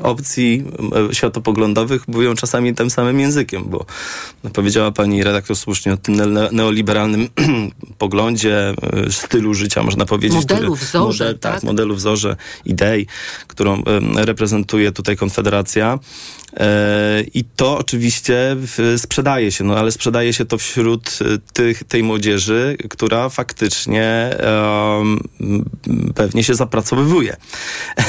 [0.01, 0.63] opcji
[1.11, 3.85] y, światopoglądowych mówią czasami tym samym językiem, bo
[4.53, 7.29] powiedziała pani redaktor słusznie o tym ne- neoliberalnym
[7.97, 8.73] poglądzie,
[9.07, 10.37] y, stylu życia, można powiedzieć.
[10.37, 11.53] Modelu, wzorze, model, tak?
[11.53, 13.07] tak, modelu, wzorze, idei,
[13.47, 13.83] którą
[14.15, 15.99] reprezentuje tutaj Konfederacja.
[16.59, 18.55] E, I to oczywiście
[18.97, 24.03] sprzedaje się, no ale sprzedaje się to wśród y, tych, tej młodzieży, która faktycznie
[24.39, 25.65] em, m,
[26.15, 27.37] pewnie się zapracowywuje.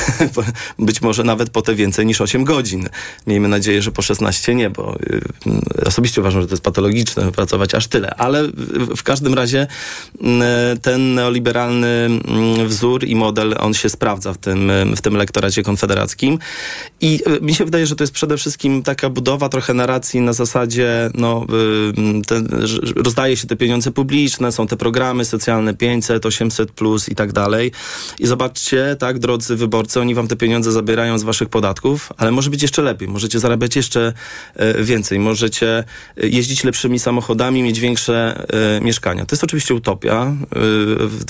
[0.79, 2.89] Być może nawet po te więcej niż 8 godzin.
[3.27, 7.33] Miejmy nadzieję, że po 16 nie, bo y, m, osobiście uważam, że to jest patologiczne
[7.33, 8.15] pracować aż tyle.
[8.15, 8.49] Ale
[8.97, 9.67] w, każdym razie
[10.23, 10.43] m,
[10.83, 16.39] ten neoliberalny m, wzór i model, on się sprawdza w tym, w tym elektoracie konfederackim.
[17.01, 20.33] I y, mi się wydaje, że to jest przede wszystkim taka budowa trochę narracji na
[20.33, 21.47] zasadzie, no,
[22.63, 27.15] y, że rozdaje się te pieniądze publiczne, są te programy socjalne 500, 800 plus i
[27.15, 27.73] tak dalej.
[28.19, 32.51] I zobaczcie, tak, drodzy wyborcy, oni wam te pieniądze zabierają z waszych podatków, ale może
[32.51, 33.09] być jeszcze lepiej.
[33.09, 34.13] Możecie zarabiać jeszcze
[34.55, 35.19] e, więcej.
[35.19, 35.85] Możecie
[36.17, 38.47] e, jeździć lepszymi samochodami, mieć większe
[38.81, 39.27] mieszkania.
[39.27, 40.37] To jest oczywiście utopia,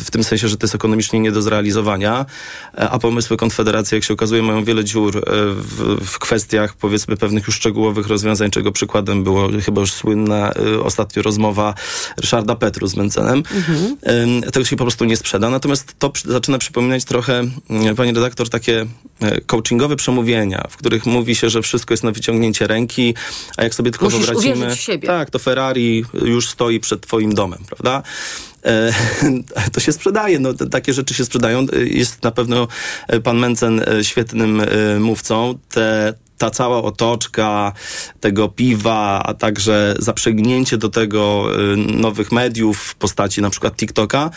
[0.06, 2.26] w, tym sensie, że to jest ekonomicznie nie do zrealizowania,
[2.72, 7.56] a pomysły Konfederacji, jak się okazuje, mają wiele dziur w, w kwestiach, powiedzmy, pewnych już
[7.56, 11.74] szczegółowych rozwiązań, czego przykładem było chyba już słynna e, ostatnio rozmowa
[12.16, 13.42] Ryszarda Petru z Mencenem.
[14.10, 15.50] Ym, Tego się po prostu nie sprzeda.
[15.50, 18.86] Natomiast to przy- zaczyna przypominać trochę, mm, pani redaktor, takie
[19.20, 23.14] e, coachingowe przemówienia, w których mówi się, że wszystko jest na wyciągnięcie ręki,
[23.56, 24.56] a jak sobie tylko Musisz wyobrazimy...
[24.56, 25.08] uwierzyć w siebie.
[25.08, 28.02] Tak, to Ferrari już stoi przed twoim domem, prawda?
[28.64, 28.92] E,
[29.72, 31.66] to się sprzedaje, no, takie rzeczy się sprzedają.
[31.72, 32.68] E, Jest na pewno
[33.08, 34.62] e, pan Mencen świetnym
[35.00, 35.58] mówcą.
[35.70, 37.72] Te, ta cała otoczka
[38.20, 44.30] tego piwa, a także zaprzęgnięcie do tego e, nowych mediów w postaci na przykład TikToka,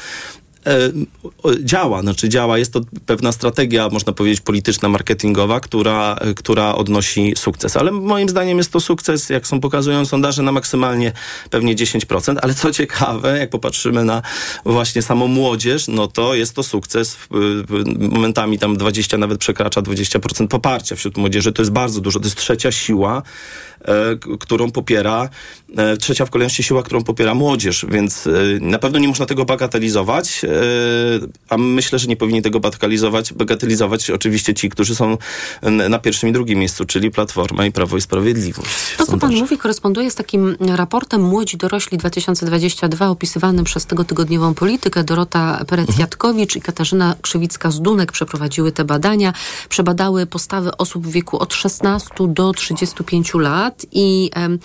[1.63, 7.33] działa, znaczy działa, jest to pewna strategia, można powiedzieć, polityczna, marketingowa, która, e, która odnosi
[7.37, 7.77] sukces.
[7.77, 11.11] Ale moim zdaniem jest to sukces, jak są pokazują sondaże, na maksymalnie
[11.49, 14.21] pewnie 10%, ale co ciekawe, jak popatrzymy na
[14.65, 17.17] właśnie samą młodzież, no to jest to sukces,
[17.99, 22.37] momentami tam 20, nawet przekracza 20% poparcia wśród młodzieży, to jest bardzo dużo, to jest
[22.37, 23.70] trzecia siła, e,
[24.39, 25.29] którą popiera,
[25.77, 29.45] e, trzecia w kolejności siła, którą popiera młodzież, więc e, na pewno nie można tego
[29.45, 30.49] bagatelizować, e,
[31.49, 35.17] a myślę, że nie powinni tego bagatelizować, bagatelizować oczywiście ci, którzy są
[35.89, 38.69] na pierwszym i drugim miejscu, czyli Platforma i Prawo i Sprawiedliwość.
[38.97, 45.03] To, co pan mówi, koresponduje z takim raportem Młodzi Dorośli 2022 opisywanym przez tygodniową politykę.
[45.03, 49.33] Dorota Peret-Jatkowicz i Katarzyna Krzywicka-Zdunek przeprowadziły te badania.
[49.69, 54.59] Przebadały postawy osób w wieku od 16 do 35 lat i em,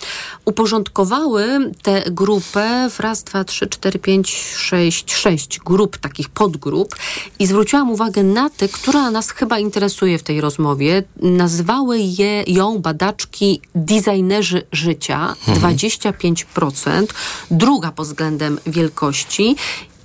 [0.45, 6.95] uporządkowały tę grupę w raz, dwa, trzy, cztery, pięć, sześć, sześć grup, takich podgrup
[7.39, 11.03] i zwróciłam uwagę na te, która nas chyba interesuje w tej rozmowie.
[11.21, 17.05] Nazwały je, ją badaczki designerzy życia, 25%,
[17.51, 19.55] druga pod względem wielkości.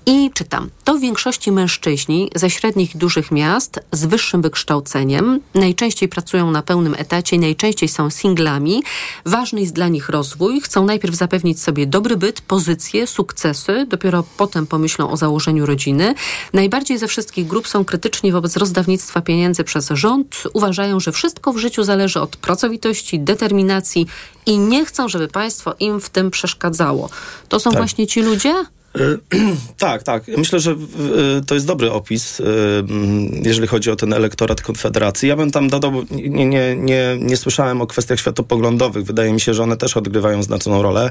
[0.07, 6.09] I czytam, to w większości mężczyźni ze średnich i dużych miast z wyższym wykształceniem, najczęściej
[6.09, 8.83] pracują na pełnym etacie, najczęściej są singlami.
[9.27, 14.67] Ważny jest dla nich rozwój, chcą najpierw zapewnić sobie dobry byt, pozycje, sukcesy, dopiero potem
[14.67, 16.15] pomyślą o założeniu rodziny.
[16.53, 21.59] Najbardziej ze wszystkich grup są krytyczni wobec rozdawnictwa pieniędzy przez rząd, uważają, że wszystko w
[21.59, 24.07] życiu zależy od pracowitości, determinacji
[24.47, 27.11] i nie chcą, żeby państwo im w tym przeszkadzało.
[27.49, 27.79] To są Tak.
[27.79, 28.55] właśnie ci ludzie?
[29.79, 30.29] Tak, tak.
[30.37, 30.77] Myślę, że y,
[31.47, 35.29] to jest dobry opis, y, mm, jeżeli chodzi o ten elektorat Konfederacji.
[35.29, 39.05] Ja bym tam dodał, nie, nie, nie, nie słyszałem o kwestiach światopoglądowych.
[39.05, 41.11] Wydaje mi się, że one też odgrywają znaczną rolę.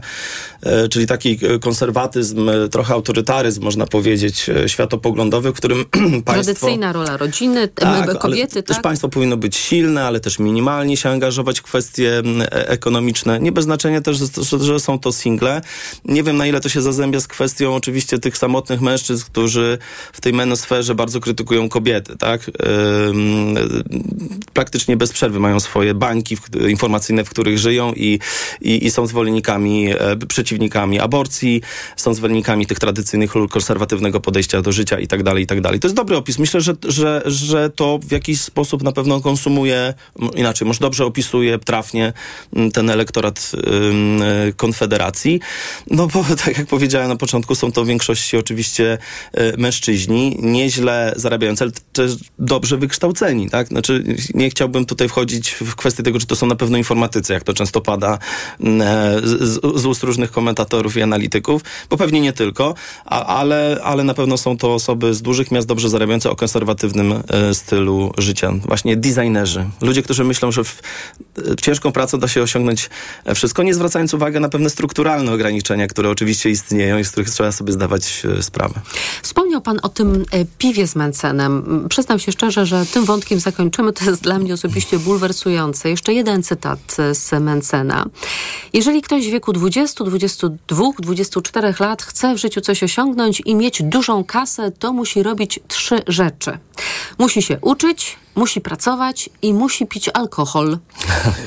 [0.85, 5.85] Y, Czyli taki konserwatyzm, trochę autorytaryzm, można powiedzieć, światopoglądowy, w którym
[6.25, 6.33] państwo...
[6.33, 8.83] Tradycyjna rola rodziny, Tak, tak, kobiety, ale też tak?
[8.83, 13.39] państwo powinno być silne, ale też minimalnie się angażować w kwestie e- ekonomiczne.
[13.39, 14.17] Nie bez znaczenia też,
[14.61, 15.61] że są to single.
[16.05, 19.77] Nie wiem, na ile to się zazębia z kwestią oczywiście tych samotnych mężczyzn, którzy
[20.13, 22.51] w tej menosferze bardzo krytykują kobiety, tak?
[24.53, 26.37] Praktycznie bez przerwy mają swoje bańki
[26.69, 28.19] informacyjne, w których żyją i,
[28.61, 31.61] i, i są zwolennikami, e, przeciwnikami aborcji,
[31.95, 35.79] są zwolennikami tych tradycyjnych lub konserwatywnego podejścia do życia i tak dalej, i tak dalej.
[35.79, 36.39] To jest dobry opis.
[36.39, 39.93] Myślę, że, że, że to w jakiś sposób na pewno konsumuje,
[40.35, 42.13] inaczej, może dobrze opisuje trafnie
[42.73, 45.39] ten elektorat e, Konfederacji.
[45.89, 48.97] No bo tak jak powiedziałem na początku, są to w większości oczywiście
[49.33, 53.67] e, mężczyźni, nieźle zarabiający, ale też dobrze wykształceni, tak?
[53.67, 57.43] Znaczy nie chciałbym tutaj wchodzić w kwestię tego, czy to są na pewno informatycy, jak
[57.43, 58.17] to często pada e,
[59.23, 64.13] z, z- ust różnych komentatorów i analityków, bo pewnie nie tylko, a, ale, ale na
[64.13, 68.53] pewno są to osoby z dużych miast, dobrze zarabiające o konserwatywnym e, stylu życia.
[68.65, 69.65] Właśnie designerzy.
[69.81, 70.81] Ludzie, którzy myślą, że w,
[71.61, 72.89] ciężką pracą da się osiągnąć
[73.35, 77.50] wszystko, nie zwracając uwagi na pewne strukturalne ograniczenia, które oczywiście istnieją i z których trzeba
[77.51, 78.81] sobie zdawać e, sprawę.
[79.21, 81.85] Wspomniał Pan o tym e, piwie z Mencenem.
[81.89, 83.93] Przyznam się szczerze, że tym wątkiem zakończymy.
[83.93, 85.89] To jest dla mnie osobiście bulwersujące.
[85.89, 88.05] Jeszcze jeden cytat e, z Mencena.
[88.73, 93.83] Jeżeli ktoś w wieku 20, 22, 24 lat chce w życiu coś osiągnąć i mieć
[93.83, 96.57] dużą kasę, to musi robić trzy rzeczy.
[97.17, 100.77] Musi się uczyć, musi pracować i musi pić alkohol.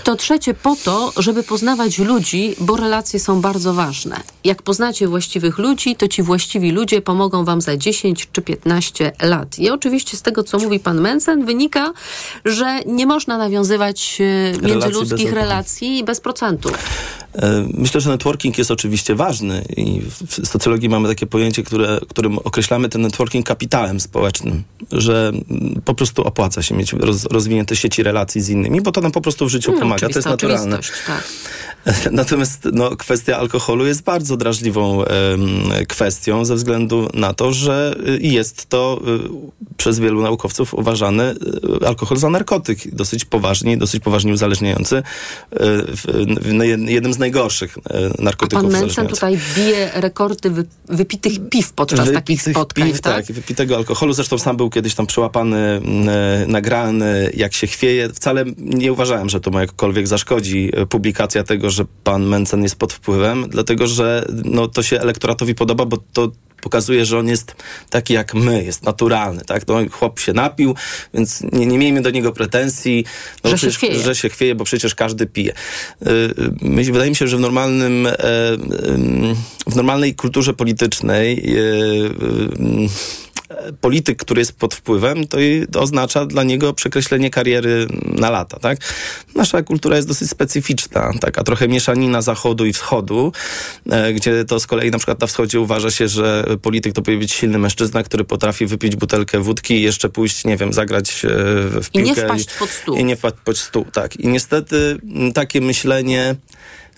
[0.05, 4.21] To trzecie po to, żeby poznawać ludzi, bo relacje są bardzo ważne.
[4.45, 9.59] Jak poznacie właściwych ludzi, to ci właściwi ludzie pomogą wam za 10 czy 15 lat.
[9.59, 11.93] I oczywiście z tego, co mówi pan Mencen, wynika,
[12.45, 16.71] że nie można nawiązywać e, międzyludzkich bez relacji bez procentu.
[17.35, 22.39] E, Myślę, że networking jest oczywiście ważny i w socjologii mamy takie pojęcie, które, którym
[22.39, 25.33] określamy ten networking kapitałem społecznym, że
[25.85, 29.21] po prostu opłaca się mieć roz, rozwinięte sieci relacji z innymi, bo to nam po
[29.21, 30.09] prostu w życiu No, pomaga.
[30.09, 30.79] To jest naturalne.
[31.07, 31.29] tak.
[32.13, 35.41] Natomiast no, kwestia alkoholu jest bardzo drażliwą em,
[35.89, 39.01] kwestią ze względu na to, że y, jest to
[39.71, 41.35] y, przez wielu naukowców uważany
[41.83, 42.95] y, alkohol za narkotyk.
[42.95, 45.03] Dosyć poważnie, dosyć poważnie uzależniający.
[45.53, 51.49] w- w- jed- jednym z najgorszych y, narkotyków Pan Mencen tutaj bije rekordy wy, wypitych
[51.51, 53.27] piw podczas takich spotkań, piw, tak?
[53.27, 53.37] tak?
[53.37, 54.13] wypitego alkoholu.
[54.13, 58.09] Zresztą sam był kiedyś tam przełapany, e, nagrany, jak się chwieje.
[58.09, 62.77] Wcale nie uważałem, że to mu jakkolwiek zaszkodzi e, publikacja tego, że pan Mencen jest
[62.77, 67.55] pod wpływem, dlatego że no, to się elektoratowi podoba, bo to pokazuje, że on jest
[67.91, 69.67] taki jak my, jest naturalny, tak?
[69.69, 70.75] No, chłop się napił,
[71.15, 73.05] więc nie, nie miejmy do niego pretensji,
[73.45, 73.99] no, Że bo się przecież- chwieje.
[74.05, 75.53] że się chwieje, bo przecież każdy pije.
[75.53, 78.13] Y, y, myśl- Wydaje mi się, że w normalnym, e,
[79.67, 82.89] w normalnej kulturze politycznej y, y,
[83.81, 88.79] polityk, który jest pod wpływem, to, i- oznacza dla niego przekreślenie kariery na lata, tak?
[89.35, 93.33] Nasza kultura jest dosyć specyficzna, taka trochę mieszanina zachodu i wschodu,
[93.91, 97.21] e, gdzie to z kolei na przykład na wschodzie uważa się, że polityk to powinien
[97.21, 101.29] być silny mężczyzna, który potrafi wypić butelkę wódki i jeszcze pójść, nie wiem, zagrać e,
[101.83, 102.21] w I piłkę.
[102.21, 102.97] nie wpaść pod stół.
[102.97, 104.17] I nie wpaść pod stół, tak.
[104.17, 104.99] I niestety
[105.35, 106.37] takie myślenie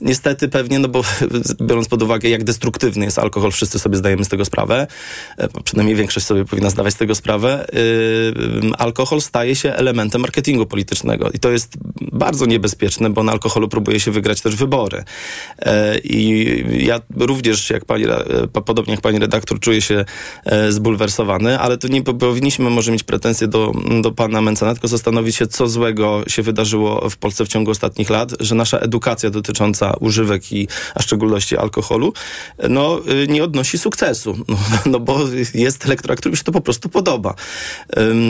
[0.01, 1.03] Niestety pewnie, no bo
[1.69, 4.87] biorąc pod uwagę, jak destruktywny jest alkohol, wszyscy sobie zdajemy z tego sprawę,
[5.39, 7.67] e, przynajmniej większość sobie powinna zdawać z tego sprawę,
[8.63, 11.73] yy, alkohol staje się elementem marketingu politycznego i to jest
[12.13, 15.05] bardzo niebezpieczne, bo na alkoholu próbuje się wygrać też wybory.
[15.59, 18.05] E, I ja również, jak pani,
[18.65, 20.05] podobnie jak pani redaktor, czuję się
[20.69, 25.37] zbulwersowany, ale to nie po- powinniśmy może mieć pretensje do, do pana Mencena, tylko zastanowić
[25.37, 29.86] się, co złego się wydarzyło w Polsce w ciągu ostatnich lat, że nasza edukacja dotycząca
[30.01, 32.13] używek i a w szczególności alkoholu,
[32.69, 34.37] no y, nie odnosi sukcesu.
[34.49, 35.19] No, no bo
[35.55, 37.35] jest elektorat, którym się to po prostu podoba.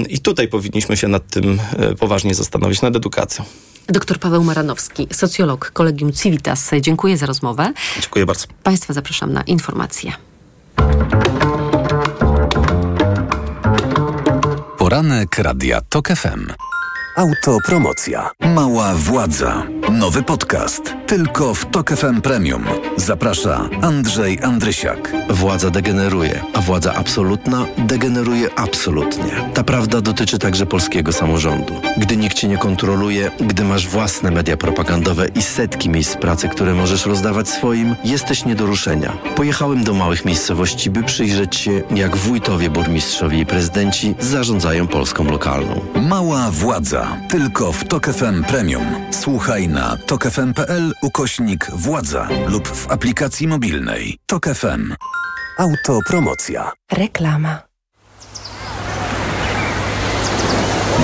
[0.09, 1.59] I tutaj powinniśmy się nad tym
[1.93, 3.45] y, poważnie zastanowić, nad edukacją.
[3.89, 6.71] Doktor Paweł Maranowski, socjolog Kolegium Civitas.
[6.81, 7.73] Dziękuję za rozmowę.
[8.01, 8.47] Dziękuję bardzo.
[8.63, 10.13] Państwa zapraszam na informacje.
[14.79, 16.53] Poranek Radia TOK FM.
[17.17, 18.31] Autopromocja.
[18.55, 19.63] Mała władza.
[19.91, 20.95] Nowy podcast.
[21.07, 22.65] Tylko w Tok FM Premium.
[22.97, 25.13] Zaprasza Andrzej Andrysiak.
[25.31, 29.51] Władza degeneruje, a władza absolutna degeneruje absolutnie.
[29.55, 31.75] Ta prawda dotyczy także polskiego samorządu.
[31.97, 36.75] Gdy nikt cię nie kontroluje, gdy masz własne media propagandowe i setki miejsc pracy, które
[36.75, 39.13] możesz rozdawać swoim, jesteś nie do ruszenia.
[39.37, 45.81] Pojechałem do małych miejscowości, by przyjrzeć się, jak wójtowie, burmistrzowie i prezydenci zarządzają Polską lokalną.
[46.03, 46.51] Mała
[47.07, 47.29] władza.
[47.29, 48.85] Tylko w Tok FM Premium.
[49.11, 54.19] Słuchaj na tokefm.pl ukośnik władza lub w aplikacji mobilnej.
[54.27, 54.95] Tok FM.
[55.59, 56.73] Autopromocja.
[56.93, 57.63] Reklama.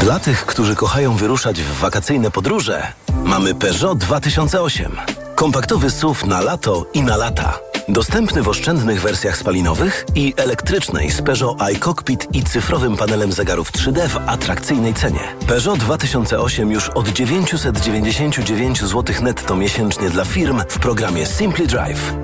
[0.00, 2.92] Dla tych, którzy kochają wyruszać w wakacyjne podróże,
[3.24, 4.92] mamy Peugeot 2008.
[5.34, 7.71] Kompaktowy SUV na lato i na lata.
[7.88, 14.08] Dostępny w oszczędnych wersjach spalinowych i elektrycznej z Peugeot iCockpit i cyfrowym panelem zegarów 3D
[14.08, 15.34] w atrakcyjnej cenie.
[15.46, 22.14] Peugeot 2008 już od 999 zł netto miesięcznie dla firm w programie Simply Drive.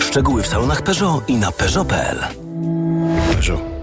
[0.00, 2.18] Szczegóły w salonach Peugeot i na Peugeot.pl.
[3.30, 3.73] Peugeot.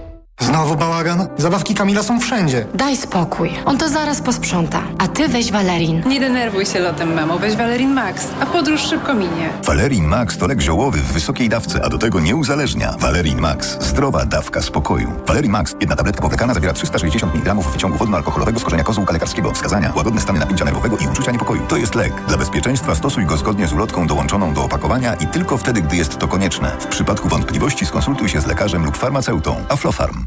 [0.41, 1.27] Znowu bałagan?
[1.37, 2.65] Zabawki Kamila są wszędzie.
[2.73, 3.51] Daj spokój.
[3.65, 4.81] On to zaraz posprząta.
[4.97, 6.03] A ty weź Valerin.
[6.07, 9.49] Nie denerwuj się lotem memo, weź Valerin Max, a podróż szybko minie.
[9.63, 12.95] Valerin Max to lek ziołowy w wysokiej dawce, a do tego nie uzależnia.
[12.99, 13.77] Valerin Max.
[13.81, 15.11] Zdrowa dawka spokoju.
[15.27, 15.75] Valerin Max.
[15.79, 19.51] Jedna tabletka powlekana zawiera 360 mg wyciągu wodno-alkoholowego z korzenia kozłka lekarskiego.
[19.51, 19.93] Wskazania.
[19.95, 21.61] Łagodne stany napięcia nerwowego i uczucia niepokoju.
[21.67, 22.13] To jest lek.
[22.27, 26.17] Dla bezpieczeństwa stosuj go zgodnie z ulotką dołączoną do opakowania i tylko wtedy, gdy jest
[26.17, 26.71] to konieczne.
[26.79, 29.55] W przypadku wątpliwości skonsultuj się z lekarzem lub farmaceutą.
[29.69, 30.25] Aflofarm.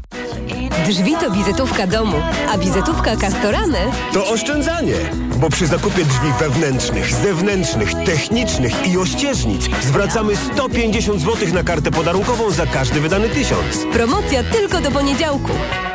[0.87, 2.17] Drzwi to wizytówka domu,
[2.49, 3.77] a wizytówka Castoramy
[4.13, 4.93] To oszczędzanie,
[5.37, 12.51] bo przy zakupie drzwi wewnętrznych, zewnętrznych, technicznych i ościeżnic zwracamy 150 zł na kartę podarunkową
[12.51, 13.77] za każdy wydany tysiąc.
[13.93, 15.51] Promocja tylko do poniedziałku.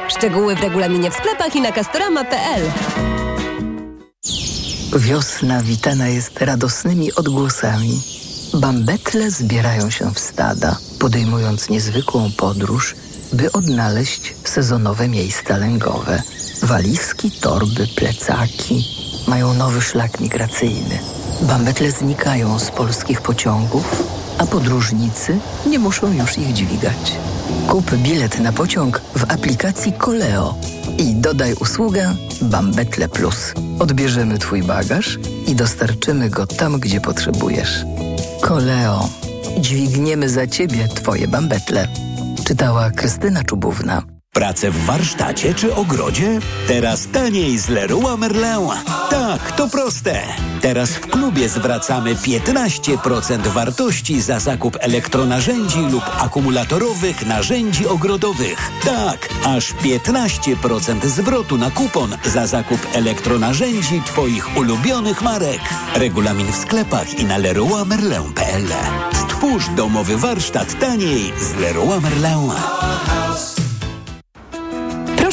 [0.08, 2.62] Szczegóły w regulaminie w sklepach i na castorama.pl.
[4.96, 8.19] Wiosna witana jest radosnymi odgłosami.
[8.54, 12.94] Bambetle zbierają się w stada, podejmując niezwykłą podróż,
[13.32, 16.22] by odnaleźć sezonowe miejsca lęgowe.
[16.62, 18.84] Walizki, torby, plecaki
[19.28, 20.98] mają nowy szlak migracyjny.
[21.42, 24.02] Bambetle znikają z polskich pociągów,
[24.38, 27.16] a podróżnicy nie muszą już ich dźwigać.
[27.68, 30.54] Kup bilet na pociąg w aplikacji Koleo
[30.98, 33.54] i dodaj usługę Bambetle Plus.
[33.78, 37.84] Odbierzemy Twój bagaż i dostarczymy go tam, gdzie potrzebujesz.
[38.40, 39.08] Koleo.
[39.58, 41.88] Dźwigniemy za Ciebie Twoje bambetle.
[42.44, 44.02] Czytała Krystyna Czubówna.
[44.34, 46.38] Pracę w warsztacie czy ogrodzie?
[46.68, 48.68] Teraz taniej z Leroy Merlin.
[49.10, 50.22] Tak, to proste.
[50.60, 58.70] Teraz w klubie zwracamy 15% wartości za zakup elektronarzędzi lub akumulatorowych narzędzi ogrodowych.
[58.84, 65.60] Tak, aż 15% zwrotu na kupon za zakup elektronarzędzi Twoich ulubionych marek.
[65.94, 68.66] Regulamin w sklepach i na leroymerlin.pl.
[69.12, 72.79] Stwórz domowy warsztat taniej z Leroy Merlin.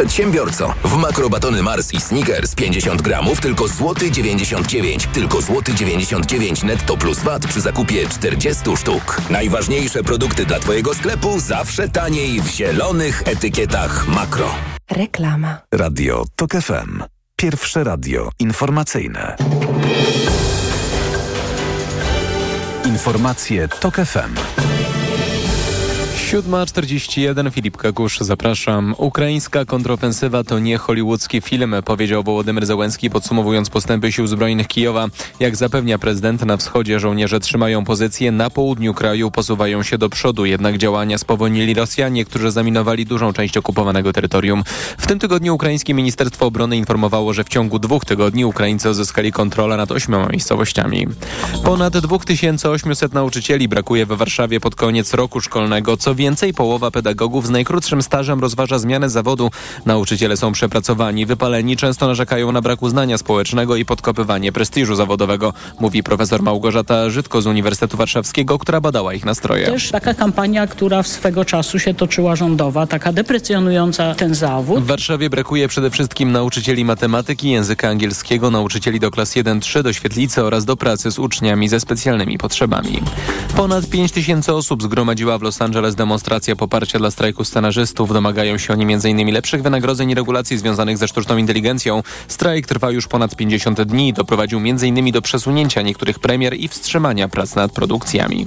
[0.00, 5.08] Przedsiębiorco, w makrobatony Mars i Snickers 50 gramów tylko złoty 99.
[5.12, 9.20] Tylko złoty 99 netto plus VAT przy zakupie 40 sztuk.
[9.30, 14.54] Najważniejsze produkty dla Twojego sklepu zawsze taniej w zielonych etykietach makro.
[14.90, 15.58] Reklama.
[15.74, 17.02] Radio TOK FM.
[17.36, 19.36] Pierwsze radio informacyjne.
[22.84, 24.34] Informacje TOK FM.
[26.30, 28.94] 7.41, Filip Kakusz, zapraszam.
[28.98, 35.06] Ukraińska kontrofensywa to nie hollywoodzki film, powiedział Wołodymyr Załęski, podsumowując postępy sił zbrojnych Kijowa.
[35.40, 40.44] Jak zapewnia prezydent, na wschodzie żołnierze trzymają pozycje, na południu kraju posuwają się do przodu,
[40.44, 44.62] jednak działania spowolnili Rosjanie, którzy zaminowali dużą część okupowanego terytorium.
[44.98, 49.76] W tym tygodniu ukraińskie Ministerstwo Obrony informowało, że w ciągu dwóch tygodni Ukraińcy uzyskali kontrolę
[49.76, 51.06] nad ośmioma miejscowościami.
[51.64, 57.50] Ponad 2800 nauczycieli brakuje we Warszawie pod koniec roku szkolnego, co więcej, połowa pedagogów z
[57.50, 59.50] najkrótszym stażem rozważa zmianę zawodu.
[59.86, 66.02] Nauczyciele są przepracowani, wypaleni, często narzekają na brak uznania społecznego i podkopywanie prestiżu zawodowego, mówi
[66.02, 69.66] profesor Małgorzata Żydko z Uniwersytetu Warszawskiego, która badała ich nastroje.
[69.66, 74.82] Też taka kampania, która w swego czasu się toczyła rządowa, taka deprecjonująca ten zawód.
[74.82, 80.44] W Warszawie brakuje przede wszystkim nauczycieli matematyki, języka angielskiego, nauczycieli do klas 1-3, do świetlicy
[80.44, 83.00] oraz do pracy z uczniami ze specjalnymi potrzebami.
[83.56, 88.12] Ponad 5 tysięcy osób zgromadziła w Los Angeles demonstracja poparcia dla strajku scenarzystów.
[88.12, 89.32] Domagają się oni m.in.
[89.32, 92.02] lepszych wynagrodzeń i regulacji związanych ze sztuczną inteligencją.
[92.28, 95.12] Strajk trwa już ponad 50 dni doprowadził m.in.
[95.12, 98.46] do przesunięcia niektórych premier i wstrzymania prac nad produkcjami.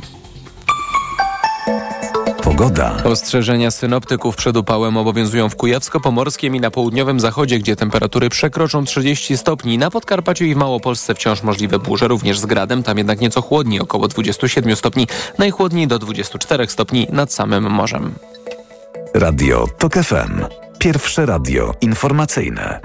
[2.58, 3.04] Pogoda.
[3.04, 9.38] Ostrzeżenia synoptyków przed upałem obowiązują w Kujawsko-Pomorskim i na południowym zachodzie, gdzie temperatury przekroczą 30
[9.38, 9.78] stopni.
[9.78, 13.80] Na Podkarpaciu i w Małopolsce wciąż możliwe burze, również z gradem, tam jednak nieco chłodniej,
[13.80, 18.14] około 27 stopni, najchłodniej do 24 stopni nad samym morzem.
[19.14, 20.46] Radio TOK FM.
[20.80, 22.80] Pierwsze radio informacyjne.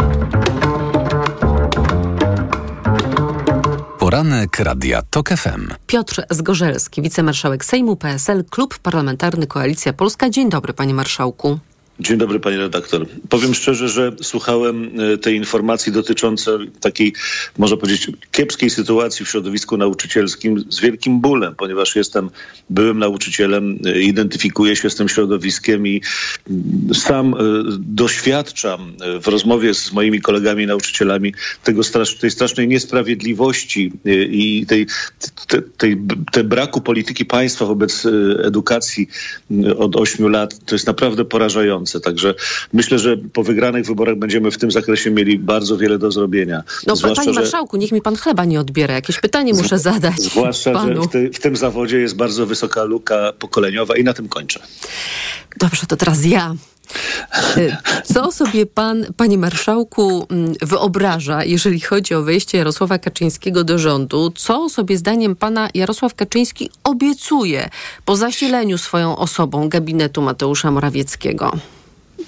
[4.09, 5.69] Poranek Radia TOK FM.
[5.87, 10.31] Piotr Zgorzelski, wicemarszałek Sejmu PSL, Klub Parlamentarny Koalicja Polska.
[10.31, 11.59] Dzień dobry, panie marszałku.
[12.01, 13.07] Dzień dobry, panie redaktor.
[13.29, 17.13] Powiem szczerze, że słuchałem e, tej informacji dotyczącej takiej,
[17.59, 22.31] można powiedzieć, kiepskiej sytuacji w środowisku nauczycielskim z wielkim bólem, ponieważ jestem
[22.71, 26.03] byłym nauczycielem, e, identyfikuję się z tym środowiskiem i
[26.51, 27.37] mm, sam e,
[27.79, 28.93] doświadczam
[29.23, 31.35] w rozmowie z moimi kolegami nauczycielami
[31.65, 31.83] tego
[32.21, 33.93] tej strasznej niesprawiedliwości
[34.31, 34.87] i tej,
[35.47, 35.97] te, tej,
[36.33, 38.07] tej braku polityki państwa wobec
[38.45, 39.09] edukacji
[39.51, 40.65] m, od ośmiu lat.
[40.65, 41.88] To jest naprawdę porażające.
[42.01, 42.35] Także
[42.73, 46.63] myślę, że po wygranych wyborach będziemy w tym zakresie mieli bardzo wiele do zrobienia.
[46.87, 48.95] No, panie marszałku, niech mi pan chleba nie odbiera.
[48.95, 51.03] Jakieś pytanie muszę zadać Zwłaszcza, panu.
[51.03, 54.61] że w, ty, w tym zawodzie jest bardzo wysoka luka pokoleniowa i na tym kończę.
[55.57, 56.55] Dobrze, to teraz ja.
[57.57, 63.79] Y, Co sobie pan, panie marszałku, mm, wyobraża, jeżeli chodzi o wejście Jarosława Kaczyńskiego do
[63.79, 64.33] rządu?
[64.37, 67.69] Co sobie zdaniem pana Jarosław Kaczyński obiecuje
[68.05, 71.53] po zasileniu swoją osobą gabinetu Mateusza Morawieckiego?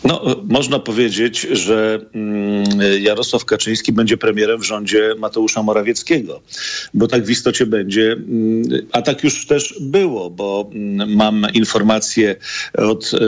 [0.05, 2.65] No, można powiedzieć, że mm,
[3.01, 6.41] Jarosław Kaczyński będzie premierem w rządzie Mateusza Morawieckiego,
[6.95, 12.37] bo tak w istocie będzie, mm, a tak już też było, bo mm, mam informacje
[12.75, 13.19] od y,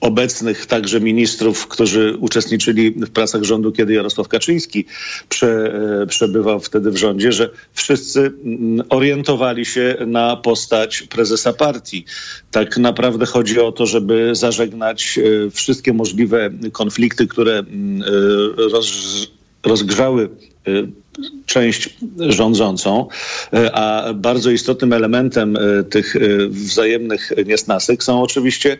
[0.00, 4.84] obecnych także ministrów, którzy uczestniczyli w pracach rządu, kiedy Jarosław Kaczyński
[5.28, 12.04] prze, e, przebywał wtedy w rządzie, że wszyscy mm, orientowali się na postać prezesa partii.
[12.50, 18.92] Tak naprawdę chodzi o to, żeby zażegnać e, wszystkie możliwe konflikty, które mm, e, roz,
[19.62, 20.28] rozgrzały
[21.46, 23.08] część rządzącą,
[23.52, 26.14] e, a bardzo istotnym elementem e, tych
[26.48, 28.76] wzajemnych niesnasek są oczywiście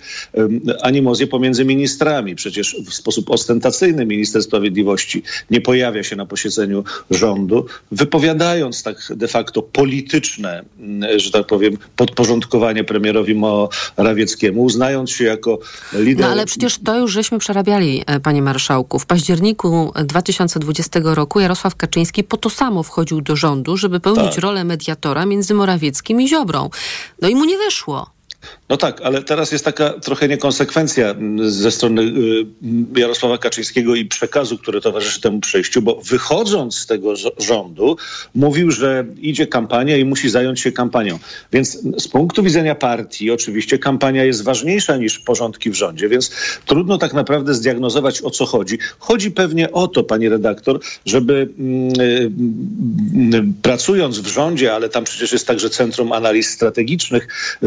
[0.83, 2.35] animozje pomiędzy ministrami.
[2.35, 9.29] Przecież w sposób ostentacyjny minister sprawiedliwości nie pojawia się na posiedzeniu rządu, wypowiadając tak de
[9.29, 10.65] facto polityczne,
[11.17, 15.59] że tak powiem, podporządkowanie premierowi Morawieckiemu, uznając się jako
[15.93, 16.27] lider...
[16.27, 18.99] No ale przecież to już żeśmy przerabiali, e, panie marszałku.
[18.99, 24.39] W październiku 2020 roku Jarosław Kaczyński po to samo wchodził do rządu, żeby pełnić Tak.
[24.39, 26.71] rolę mediatora między Morawieckim i Ziobrą.
[27.23, 28.11] No i mu nie wyszło.
[28.69, 34.05] No tak, ale teraz jest taka trochę niekonsekwencja mm, ze strony y, Jarosława Kaczyńskiego i
[34.05, 37.97] przekazu, który towarzyszy temu przejściu, bo wychodząc z tego rządu,
[38.35, 41.19] mówił, że idzie kampania i musi zająć się kampanią.
[41.53, 46.31] Więc z punktu widzenia partii, oczywiście kampania jest ważniejsza niż porządki w rządzie, więc
[46.67, 48.79] trudno tak naprawdę zdiagnozować o co chodzi.
[48.99, 52.31] Chodzi pewnie o to, pani redaktor, żeby mm, y,
[53.15, 57.29] mm, pracując w rządzie, ale tam przecież jest także Centrum Analiz Strategicznych,
[57.63, 57.67] y,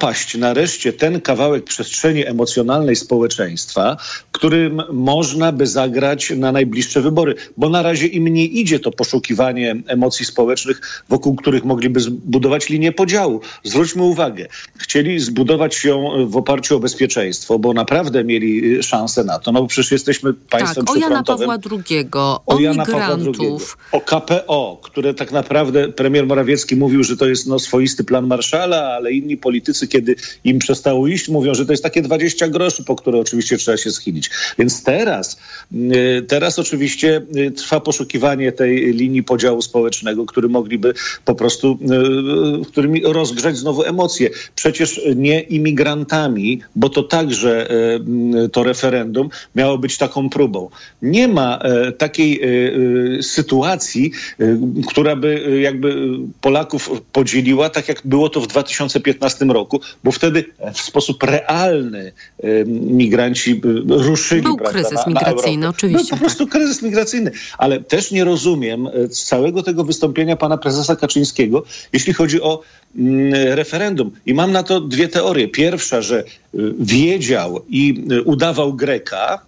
[0.00, 3.96] dopaść nareszcie ten kawałek przestrzeni emocjonalnej społeczeństwa,
[4.32, 7.34] którym można by zagrać na najbliższe wybory.
[7.56, 12.92] Bo na razie im nie idzie to poszukiwanie emocji społecznych, wokół których mogliby zbudować linię
[12.92, 13.40] podziału.
[13.64, 19.38] Zwróćmy uwagę, chcieli zbudować ją w oparciu o bezpieczeństwo, bo naprawdę mieli y, szansę na
[19.38, 19.52] to.
[19.52, 21.22] No bo przecież jesteśmy państwem Tak, o Jana.
[21.22, 22.08] Pawła II,
[22.46, 23.78] o, Jana Pawła II, migrantów.
[23.92, 28.82] o KPO, które tak naprawdę premier Morawiecki mówił, że to jest no, swoisty plan Marszala,
[28.82, 30.14] ale inni politycy, kiedy
[30.44, 33.90] im przestało iść, mówią, że to jest takie 20 groszy, po które oczywiście trzeba się
[33.90, 34.30] schylić.
[34.58, 35.38] Więc teraz,
[35.72, 41.78] y, teraz oczywiście y, trwa poszukiwanie tej linii podziału społecznego, który mogliby po prostu,
[42.62, 44.30] y, którymi rozgrzać znowu emocje.
[44.54, 47.68] Przecież nie imigrantami, bo to także
[48.52, 50.68] to referendum miało być taką próbą.
[51.02, 51.58] Nie ma
[51.98, 52.40] takiej
[53.22, 54.10] sytuacji,
[54.88, 56.10] która by jakby
[56.40, 62.12] Polaków podzieliła, tak jak było to w 2015 roku, roku, bo wtedy w sposób realny
[62.66, 64.42] migranci y, ruszyli.
[64.42, 65.78] Był prawda, kryzys na, na migracyjny, Europę.
[65.78, 66.06] oczywiście.
[66.08, 70.96] Był po prostu kryzys migracyjny, ale też nie rozumiem e, całego tego wystąpienia pana prezesa
[70.96, 71.62] Kaczyńskiego,
[71.92, 72.62] jeśli chodzi o
[72.96, 74.10] mm, referendum.
[74.26, 75.48] I mam na to dwie teorie.
[75.48, 76.24] Pierwsza, że y,
[76.78, 79.40] wiedział i y, udawał Greka,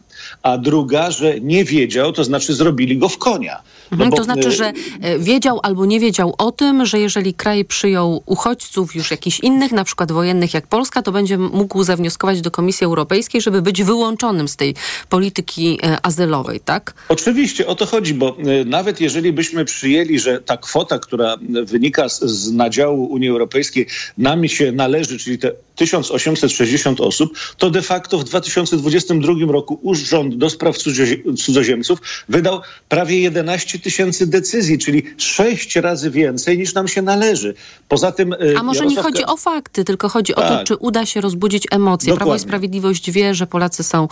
[0.42, 3.62] a druga, że nie wiedział, to znaczy zrobili go w konia.
[3.90, 6.98] No Mhm, bo, to znaczy, y, że e, wiedział albo nie wiedział o tym, że
[6.98, 11.84] jeżeli kraj przyjął uchodźców już jakichś innych, na przykład wojennych jak Polska, to będzie mógł
[11.84, 14.74] zawnioskować do Komisji Europejskiej, żeby być wyłączonym z tej
[15.08, 16.94] polityki e, azylowej, tak?
[17.08, 22.08] Oczywiście o to chodzi, bo y, nawet jeżeli byśmy przyjęli, że ta kwota, która wynika
[22.08, 23.86] z, z nadziału Unii Europejskiej,
[24.18, 29.78] nam się należy, czyli te 1860 osób, to de facto w 2022 roku
[30.12, 31.98] Urząd do Spraw Cudzozie- Cudzoziemców
[32.28, 37.54] wydał prawie 11 tysięcy decyzji, czyli sześć razy więcej niż nam się należy.
[37.88, 38.32] Poza tym.
[38.32, 40.66] y, A może nie chodzi o fakty, tylko chodzi o to, Tak.
[40.66, 42.06] czy uda się rozbudzić emocje.
[42.06, 42.42] Prawo i Dokładnie.
[42.48, 44.08] Sprawiedliwość wie, że Polacy są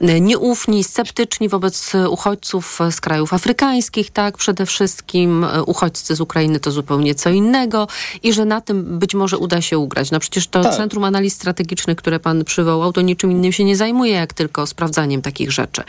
[0.00, 6.14] e, nieufni, sceptyczni wobec e, uchodźców e, z krajów afrykańskich, tak, przede wszystkim e, uchodźcy
[6.16, 7.88] z Ukrainy to zupełnie co innego
[8.22, 10.10] i że na tym być może uda się ugrać.
[10.10, 10.76] No przecież to Tak.
[10.76, 15.22] Centrum Analiz Strategicznych, które pan przywołał, to niczym innym się nie zajmuje, jak tylko sprawdzaniem
[15.22, 15.82] takich rzeczy.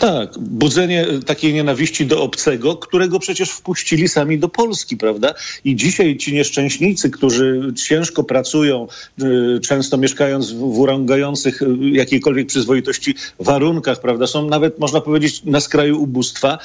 [0.00, 5.34] Tak, budzenie y, takiej nienawiści do obcego, którego przecież wpuścili sami do Polski, prawda?
[5.64, 8.86] I dzisiaj ci nieszczęśnicy, którzy ciężko pracują,
[9.22, 14.26] y, często mieszkając w, urągających y, jakiejkolwiek przyzwoitości warunkach, prawda?
[14.26, 16.58] Są nawet, można powiedzieć, na skraju ubóstwa.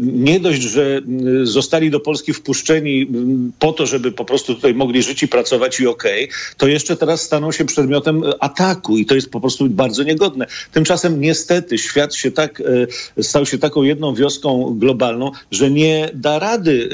[0.00, 1.00] Nie dość, że
[1.42, 3.08] zostali do Polski wpuszczeni
[3.58, 7.22] po to, żeby po prostu tutaj mogli żyć i pracować i okej, to jeszcze teraz
[7.22, 10.46] staną się przedmiotem ataku i to jest po prostu bardzo niegodne.
[10.72, 12.62] Tymczasem niestety świat się tak,
[13.18, 16.88] e, stał się taką jedną wioską globalną, że nie da rady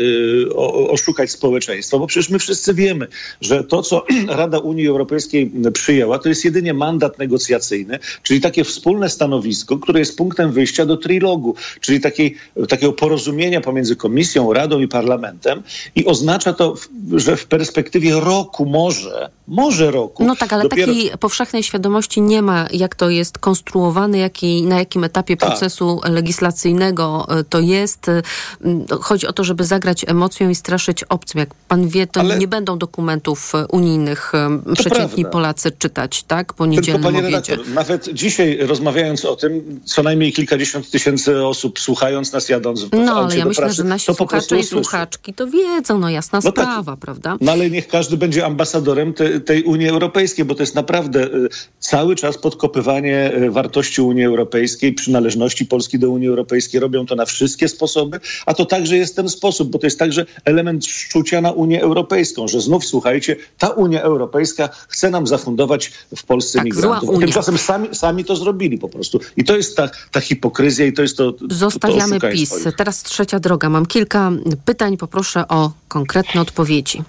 [0.50, 0.56] e,
[0.88, 3.06] oszukać społeczeństwa, bo przecież my wszyscy wiemy,
[3.40, 9.10] że to, co Rada Unii Europejskiej przyjęła, to jest jedynie mandat negocjacyjny, czyli takie wspólne
[9.10, 12.36] stanowisko, które jest punktem wyjścia do trilogu, czyli takiej,
[12.68, 15.62] takiego porozumienia pomiędzy Komisją, Radą i Parlamentem
[15.94, 16.74] i oznacza to,
[17.12, 20.24] że w perspektywie roku może, może roku.
[20.24, 24.78] No tak, ale dopiero- takiej powszechnej świadomości nie ma, jak to jest konstruowane, jaki, na
[24.78, 25.48] jakim etapie Tak.
[25.50, 28.08] procesu legislacyjnego e, to jest.
[28.08, 28.22] E,
[28.64, 31.38] m, Chodzi o to, żeby zagrać emocją i straszyć obcym.
[31.38, 34.32] Jak pan wie, to Ale- nie będą dokumentów e, unijnych
[34.74, 35.30] przeciętni prawda.
[35.30, 36.46] Polacy czytać, tak?
[36.46, 37.36] Po Tylko, niedzielnym panie obiedzie.
[37.56, 42.88] redaktor, nawet dzisiaj rozmawiając o tym, co najmniej kilkadziesiąt tysięcy osób słuchając nas jadąc w
[42.92, 46.40] No, ale ja do myślę, pracy, że nasi słuchacze i słuchaczki to wiedzą, no jasna
[46.44, 46.64] No tak.
[46.64, 47.36] sprawa, prawda?
[47.40, 51.48] No ale niech każdy będzie ambasadorem te, tej Unii Europejskiej, bo to jest naprawdę y,
[51.78, 54.55] cały czas podkopywanie y, wartości Unii Europejskiej,
[54.96, 56.80] przynależności Polski do Unii Europejskiej.
[56.80, 60.26] Robią to na wszystkie sposoby, a to także jest ten sposób, bo to jest także
[60.44, 66.24] element szczucia na Unię Europejską, że znów, słuchajcie, ta Unia Europejska chce nam zafundować w
[66.24, 67.16] Polsce Tak, migrantów.
[67.16, 69.20] A tymczasem sami, sami to zrobili po prostu.
[69.36, 72.66] I to jest ta, ta hipokryzja i to jest to, to Zostawiamy oszukaństwo PiS.
[72.66, 72.76] ich.
[72.76, 73.68] Teraz trzecia droga.
[73.68, 74.32] Mam kilka
[74.64, 77.02] pytań, poproszę o konkretne odpowiedzi.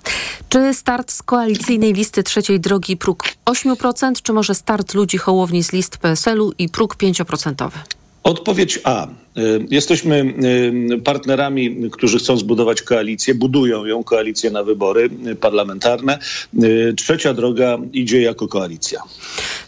[0.49, 5.71] Czy start z koalicyjnej listy trzeciej drogi próg 8%, czy może start ludzi Hołowni z
[5.71, 7.36] list PSL-u i próg 5%?
[8.27, 9.07] Odpowiedź A.
[9.07, 10.33] Y, Jesteśmy
[10.95, 16.19] y, partnerami, którzy chcą zbudować koalicję, budują ją, koalicję na wybory y, parlamentarne.
[16.97, 19.03] Trzecia droga idzie jako koalicja.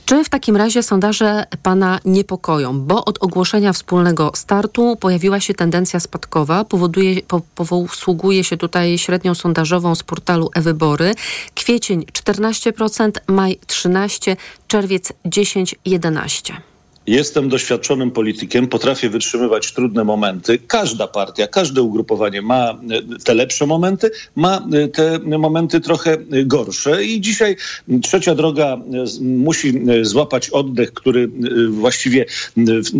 [0.05, 2.79] Czy w takim razie sondaże pana niepokoją?
[2.79, 6.65] Bo od ogłoszenia wspólnego startu pojawiła się tendencja spadkowa.
[6.65, 11.13] Powoduje, po, posługuje się tutaj średnią sondażową z portalu e-wybory.
[11.55, 14.35] Kwiecień 14%, maj 13%,
[14.67, 16.68] czerwiec 10-11%.
[17.09, 20.59] Jestem doświadczonym politykiem, potrafię wytrzymywać trudne momenty.
[20.67, 22.71] Każda partia, każde ugrupowanie ma
[23.19, 27.05] y, te lepsze momenty, ma y, te momenty trochę y, gorsze.
[27.05, 27.55] I dzisiaj
[28.03, 28.77] trzecia droga
[29.21, 31.29] musi złapać oddech, który
[31.69, 32.25] właściwie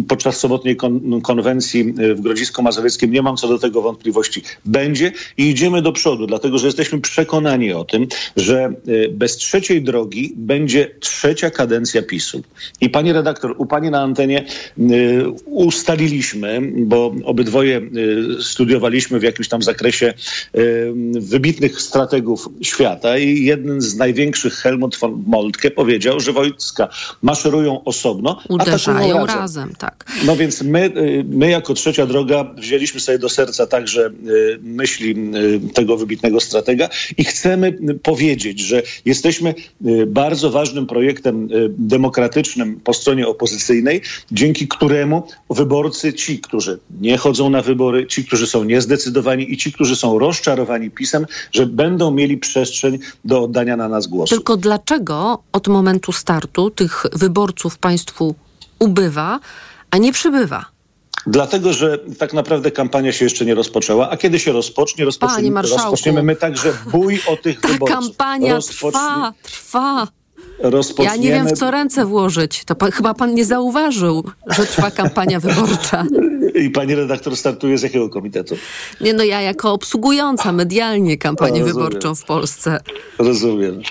[0.07, 5.49] podczas sobotniej kon- konwencji w Grodzisku Mazowieckim, nie mam co do tego wątpliwości, będzie i
[5.49, 8.74] idziemy do przodu, dlatego że jesteśmy przekonani o tym, że
[9.12, 12.41] bez trzeciej drogi będzie trzecia kadencja PiSu.
[12.82, 14.45] I pani redaktor, u pani na antenie
[14.80, 17.82] y, ustaliliśmy, bo obydwoje
[18.39, 20.14] y, studiowaliśmy w jakimś tam zakresie
[20.58, 26.89] y, wybitnych strategów świata i jeden z największych, Helmut von Moltke, powiedział, że wojska
[27.22, 29.41] maszerują osobno, Uderzają razem.
[29.41, 29.74] razem.
[29.78, 30.06] tak.
[30.26, 30.91] No więc my,
[31.30, 34.10] my jako trzecia droga wzięliśmy sobie do serca także
[34.62, 35.16] myśli
[35.74, 37.74] tego wybitnego stratega i chcemy
[38.04, 39.54] powiedzieć, że jesteśmy
[40.08, 43.79] bardzo ważnym projektem demokratycznym po stronie opozycyjnej,
[44.32, 49.72] dzięki któremu wyborcy, ci, którzy nie chodzą na wybory, ci, którzy są niezdecydowani i ci,
[49.74, 54.36] którzy są rozczarowani pisem, że będą mieli przestrzeń do oddania na nas głosu.
[54.36, 58.36] Tylko dlaczego od momentu startu tych wyborców państwu
[58.80, 59.40] ubywa,
[59.92, 60.66] a nie przybywa?
[61.28, 66.24] Dlatego, że tak naprawdę kampania się jeszcze nie rozpoczęła, a kiedy się rozpocznie, rozpoczniemy, rozpoczniemy
[66.24, 68.00] my także bój o tych Ta wyborców.
[68.00, 70.08] kampania Rozpocznie- trwa, trwa.
[70.62, 71.16] Rozpoczniemy...
[71.16, 72.66] Ja nie wiem, w co ręce włożyć.
[72.66, 76.05] To pan, chyba pan nie zauważył, że trwa kampania wyborcza.
[76.66, 78.55] I pani redaktor startuje z jakiego komitetu?
[79.01, 82.80] Nie no, ja jako obsługująca medialnie kampanię A, wyborczą w Polsce.
[83.20, 83.82] Rozumiem.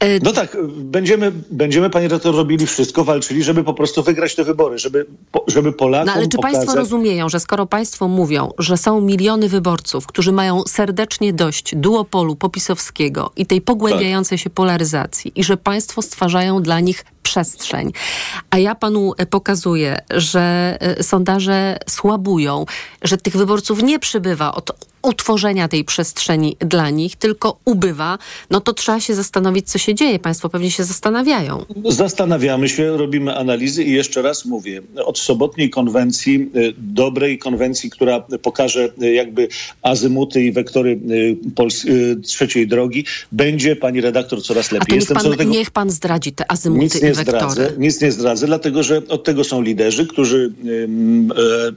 [0.00, 4.44] E, No tak, będziemy, będziemy, panie redaktor, robili wszystko, walczyli, żeby po prostu wygrać te
[4.44, 5.06] wybory, żeby,
[5.46, 6.56] żeby Polakom No ale czy pokazać...
[6.56, 12.36] państwo rozumieją, że skoro państwo mówią, że są miliony wyborców, którzy mają serdecznie dość duopolu
[12.36, 17.92] popisowskiego i tej pogłębiającej się polaryzacji i że państwo stwarzają dla nich przestrzeń,
[18.50, 22.64] a ja panu e, pokazuję, że e, sondaże słabują,
[23.02, 28.18] że tych wyborców nie przybywa od utworzenia tej przestrzeni dla nich, tylko ubywa,
[28.50, 30.18] no to trzeba się zastanowić, co się dzieje.
[30.18, 31.64] Państwo pewnie się zastanawiają.
[31.84, 38.20] Zastanawiamy się, robimy analizy i jeszcze raz mówię, od sobotniej konwencji, y, dobrej konwencji, która
[38.42, 39.48] pokaże jakby
[39.82, 41.00] azymuty i wektory
[42.22, 44.96] trzeciej drogi, będzie pani redaktor coraz lepiej.
[44.96, 48.46] Jestem co pan, do tego niech pan zdradzi te azymuty nie zdradzę, nic nie zdradzę,
[48.46, 51.72] dlatego że od tego są liderzy, którzy e,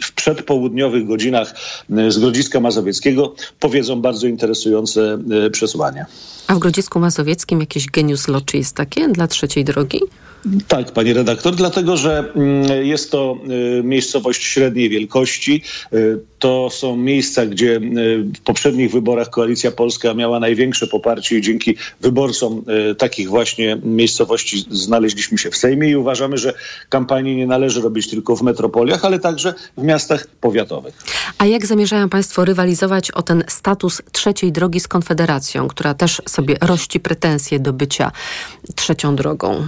[0.00, 1.54] w, przedpołudniowych godzinach
[1.90, 6.06] y, z Grodziska Mazowieckiego powiedzą bardzo interesujące y, przesłania.
[6.46, 10.00] A w Grodzisku Mazowieckim jakieś genius loczy jest takie dla trzeciej drogi?
[10.68, 13.38] Tak, pani redaktor, dlatego że mm, jest to
[13.78, 15.62] y, miejscowość średniej wielkości.
[16.38, 17.80] To są miejsca, gdzie
[18.36, 22.64] w poprzednich wyborach Koalicja Polska miała największe poparcie i dzięki wyborcom
[22.98, 26.54] takich właśnie miejscowości znaleźliśmy się w Sejmie i uważamy, że
[26.88, 30.94] kampanii nie należy robić tylko w metropoliach, ale także w miastach powiatowych.
[31.38, 36.56] A jak zamierzają Państwo rywalizować o ten status trzeciej drogi z Konfederacją, która też sobie
[36.60, 38.12] rości pretensje do bycia
[38.74, 39.66] trzecią drogą?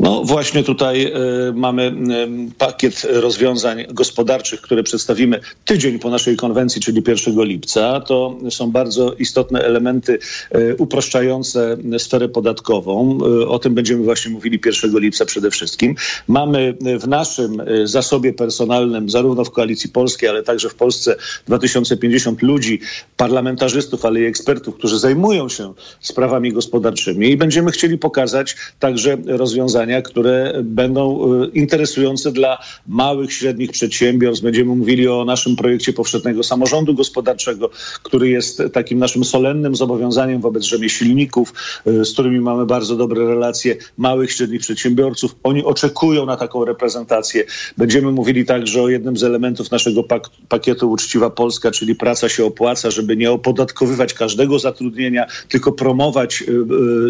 [0.00, 1.12] No właśnie tutaj e,
[1.54, 8.00] mamy em, pakiet rozwiązań gospodarczych, które przedstawimy tydzień po naszej konwencji, czyli 1 lipca.
[8.00, 10.18] To są bardzo istotne elementy
[10.50, 13.18] e, upraszczające sferę podatkową.
[13.48, 15.94] O tym będziemy właśnie mówili 1 lipca przede wszystkim.
[16.28, 21.16] Mamy w naszym zasobie personalnym, zarówno w Koalicji Polskiej, ale także w Polsce
[21.46, 22.80] 2050 ludzi,
[23.16, 29.57] parlamentarzystów, ale i ekspertów, którzy zajmują się sprawami gospodarczymi i będziemy chcieli pokazać także rozwiązania,
[30.04, 34.44] które będą e, interesujące dla małych, średnich przedsiębiorstw.
[34.44, 37.70] Będziemy mówili o naszym projekcie powszechnego samorządu gospodarczego,
[38.02, 41.54] który jest takim naszym solennym zobowiązaniem wobec rzemieślników,
[41.86, 45.36] e, z którymi mamy bardzo dobre relacje, małych, średnich przedsiębiorców.
[45.42, 47.44] Oni oczekują na taką reprezentację.
[47.76, 52.44] Będziemy mówili także o jednym z elementów naszego pak- pakietu Uczciwa Polska, czyli praca się
[52.44, 56.52] opłaca, żeby nie opodatkowywać każdego zatrudnienia, tylko promować y,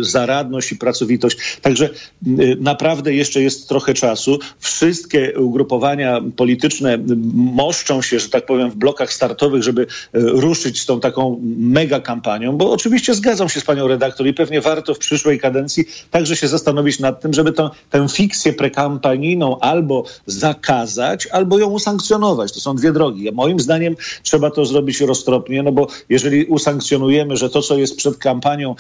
[0.01, 1.59] y, zaradność i pracowitość.
[1.63, 1.91] Także
[2.38, 4.39] y, naprawdę jeszcze jest trochę czasu.
[4.59, 7.01] Wszystkie ugrupowania polityczne y,
[7.35, 12.01] moszczą się, że tak powiem, w blokach startowych, żeby y, ruszyć z tą taką mega
[12.01, 16.37] kampanią, bo oczywiście zgadzam się z panią redaktor i pewnie warto w przyszłej kadencji także
[16.37, 22.53] się zastanowić nad tym, żeby tą, tę fikcję prekampanijną albo zakazać, albo ją usankcjonować.
[22.53, 23.33] To są dwie drogi.
[23.33, 28.17] Moim zdaniem trzeba to zrobić roztropnie, no bo jeżeli usankcjonujemy, że to, co jest przed
[28.17, 28.75] kampanią,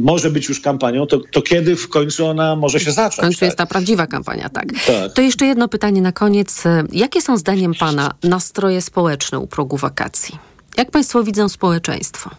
[0.00, 3.16] może być już kampanią, to, to kiedy w końcu ona może się zacząć?
[3.16, 4.64] W końcu jest ta prawdziwa kampania, tak.
[4.86, 5.12] Tak.
[5.14, 6.64] To jeszcze jedno pytanie na koniec.
[6.92, 10.38] Jakie są zdaniem Pana nastroje społeczne u progu wakacji?
[10.76, 12.30] Jak Państwo widzą społeczeństwo?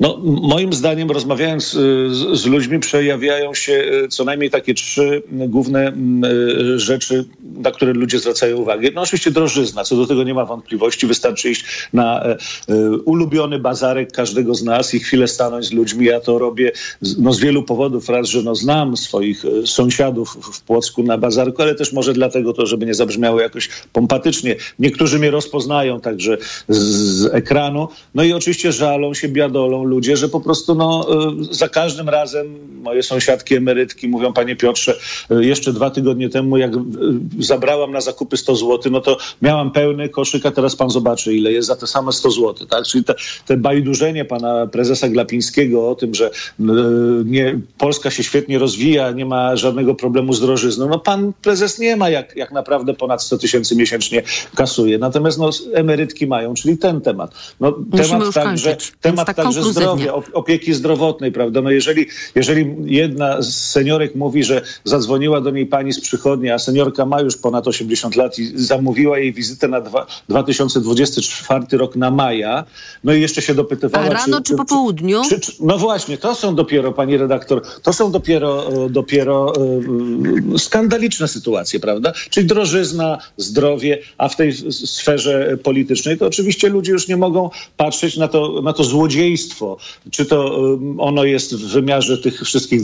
[0.00, 3.72] No, moim zdaniem, rozmawiając y, z, z ludźmi, przejawiają się
[4.04, 7.24] y, co najmniej takie trzy główne y, rzeczy,
[7.58, 8.90] na które ludzie zwracają uwagę.
[8.94, 11.06] No, oczywiście drożyzna, co do tego nie ma wątpliwości.
[11.06, 12.36] Wystarczy iść na e,
[12.68, 16.06] e, ulubiony bazarek każdego z nas i chwilę stanąć z ludźmi.
[16.06, 16.72] Ja to robię
[17.18, 18.08] no, z wielu powodów.
[18.08, 22.52] Raz, że no, znam swoich e, sąsiadów w- Płocku na bazarku, ale też może dlatego
[22.52, 24.56] to, żeby nie zabrzmiało jakoś pompatycznie.
[24.78, 26.38] Niektórzy mnie rozpoznają także
[26.68, 27.88] z, z ekranu.
[28.14, 29.28] No i oczywiście żalą się,
[29.58, 31.06] biadolą ludzie, że po prostu no,
[31.50, 32.46] y, za każdym razem
[32.82, 34.98] moje sąsiadki emerytki mówią, panie Piotrze,
[35.30, 36.78] y, jeszcze dwa tygodnie temu, jak y,
[37.38, 41.52] zabrałam na zakupy 100 zł, no to miałam pełny koszyk, a teraz pan zobaczy, ile
[41.52, 42.66] jest za te same 100 zł.
[42.66, 42.84] Tak?
[42.84, 43.14] Czyli te,
[43.46, 46.30] te bajdurzenie pana prezesa Glapińskiego o tym, że
[47.24, 50.88] nie, Polska się świetnie rozwija, nie ma żadnego problemu z drożyzną.
[50.88, 54.22] No pan prezes nie ma, jak, jak naprawdę ponad 100 tysięcy miesięcznie
[54.54, 54.98] kasuje.
[54.98, 57.34] Natomiast no, emerytki mają, czyli ten temat.
[57.60, 58.92] No, Musimy temat także, kończyć.
[59.00, 61.62] temat tak także zdrowia, opieki zdrowotnej, prawda?
[61.62, 66.58] No jeżeli, jeżeli jedna z seniorek mówi, że zadzwoniła do niej pani z przychodni, a
[66.58, 72.10] seniorka ma już ponad 80 lat i zamówiła jej wizytę na dwa, 2024 rok na
[72.10, 72.64] maja,
[73.04, 74.04] no i jeszcze się dopytywała...
[74.04, 75.22] A rano czy, czy, czy po południu?
[75.28, 79.52] Czy, czy, no właśnie, to są dopiero, pani redaktor, to są dopiero, dopiero
[80.54, 82.12] e, skandaliczne sytuacje, prawda?
[82.30, 88.16] Czyli drożyzna, zdrowie, a w tej sferze politycznej to oczywiście ludzie już nie mogą patrzeć
[88.16, 89.37] na to, na to złodziejstwo.
[90.10, 90.58] Czy to
[90.98, 92.82] ono jest w wymiarze tych wszystkich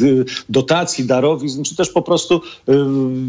[0.49, 2.41] dotacji, darowizn, czy też po prostu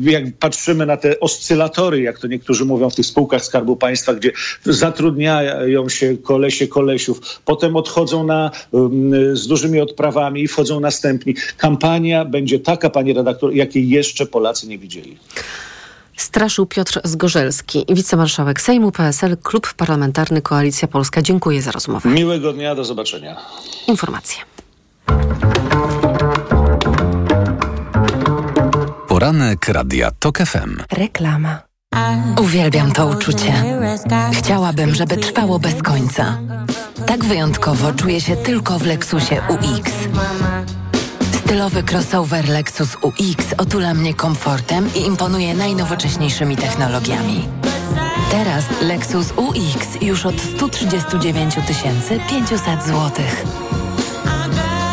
[0.02, 4.32] jak patrzymy na te oscylatory, jak to niektórzy mówią w tych spółkach Skarbu Państwa, gdzie
[4.66, 8.52] zatrudniają się kolesie kolesiów, potem odchodzą na,
[9.34, 11.36] z dużymi odprawami i wchodzą następni.
[11.58, 15.18] Kampania będzie taka, pani redaktor, jakiej jeszcze Polacy nie widzieli.
[16.16, 21.22] Straszył Piotr Zgorzelski, wicemarszałek Sejmu PSL, Klub Parlamentarny Koalicja Polska.
[21.22, 22.10] Dziękuję za rozmowę.
[22.10, 23.38] Miłego dnia, do zobaczenia.
[23.88, 24.44] Informacje.
[29.08, 30.78] Poranek Radia TOK FM.
[30.92, 31.62] Reklama.
[32.42, 33.54] Uwielbiam to uczucie.
[34.34, 36.38] Chciałabym, żeby trwało bez końca.
[37.08, 39.92] Tak wyjątkowo czuję się tylko w Lexusie UX.
[41.46, 47.48] Stylowy crossover Lexus UX otula mnie komfortem i imponuje najnowocześniejszymi technologiami.
[48.32, 51.56] Teraz Lexus UX już od 139
[52.30, 53.12] 500 zł.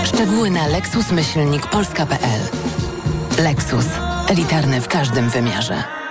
[0.05, 2.41] Szczegóły na lexus-polska.pl
[3.43, 3.87] Lexus.
[4.29, 6.02] Elitarny w każdym wymiarze.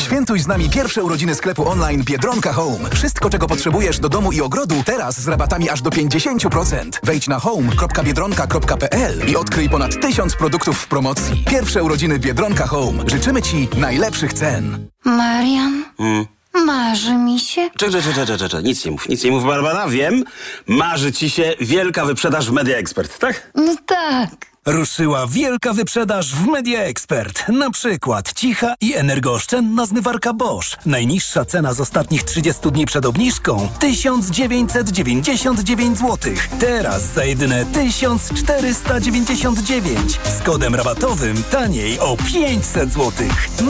[0.00, 2.90] Świętuj z nami pierwsze urodziny sklepu online Biedronka Home.
[2.90, 6.90] Wszystko, czego potrzebujesz do domu i ogrodu, teraz z rabatami aż do 50%.
[7.02, 11.44] Wejdź na home.biedronka.pl i odkryj ponad tysiąc produktów w promocji.
[11.50, 13.04] Pierwsze urodziny Biedronka Home.
[13.06, 14.88] Życzymy Ci najlepszych cen.
[15.04, 15.84] Marian?
[15.98, 16.26] Mm.
[16.66, 17.70] Marzy mi się.
[17.76, 20.24] Czekaj, czekaj, czekaj, czekaj, nic nie mów, nic nie mów, Barbara, wiem.
[20.66, 23.50] Marzy ci się wielka wyprzedaż w Media Expert, tak?
[23.54, 24.49] No tak.
[24.70, 27.48] Ruszyła wielka wyprzedaż w Media Expert.
[27.48, 30.86] Na przykład cicha i energooszczędna zmywarka Bosch.
[30.86, 36.18] Najniższa cena z ostatnich 30 dni przed obniżką 1999 zł.
[36.60, 40.20] Teraz za jedyne 1499.
[40.40, 43.12] Z kodem rabatowym taniej o 500 zł.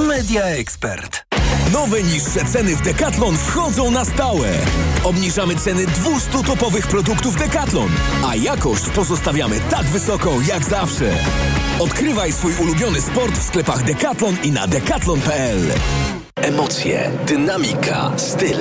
[0.08, 1.39] Media Expert.
[1.72, 4.48] Nowe niższe ceny w Decathlon wchodzą na stałe.
[5.04, 7.88] Obniżamy ceny 200 topowych produktów Decathlon,
[8.26, 11.10] a jakość pozostawiamy tak wysoką jak zawsze.
[11.78, 15.60] Odkrywaj swój ulubiony sport w sklepach Decathlon i na decathlon.pl.
[16.36, 18.58] Emocje, dynamika, styl.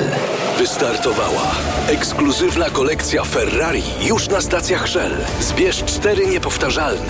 [0.57, 1.51] Wystartowała
[1.87, 5.17] ekskluzywna kolekcja Ferrari już na stacjach Shell.
[5.41, 7.07] Zbierz cztery niepowtarzalne,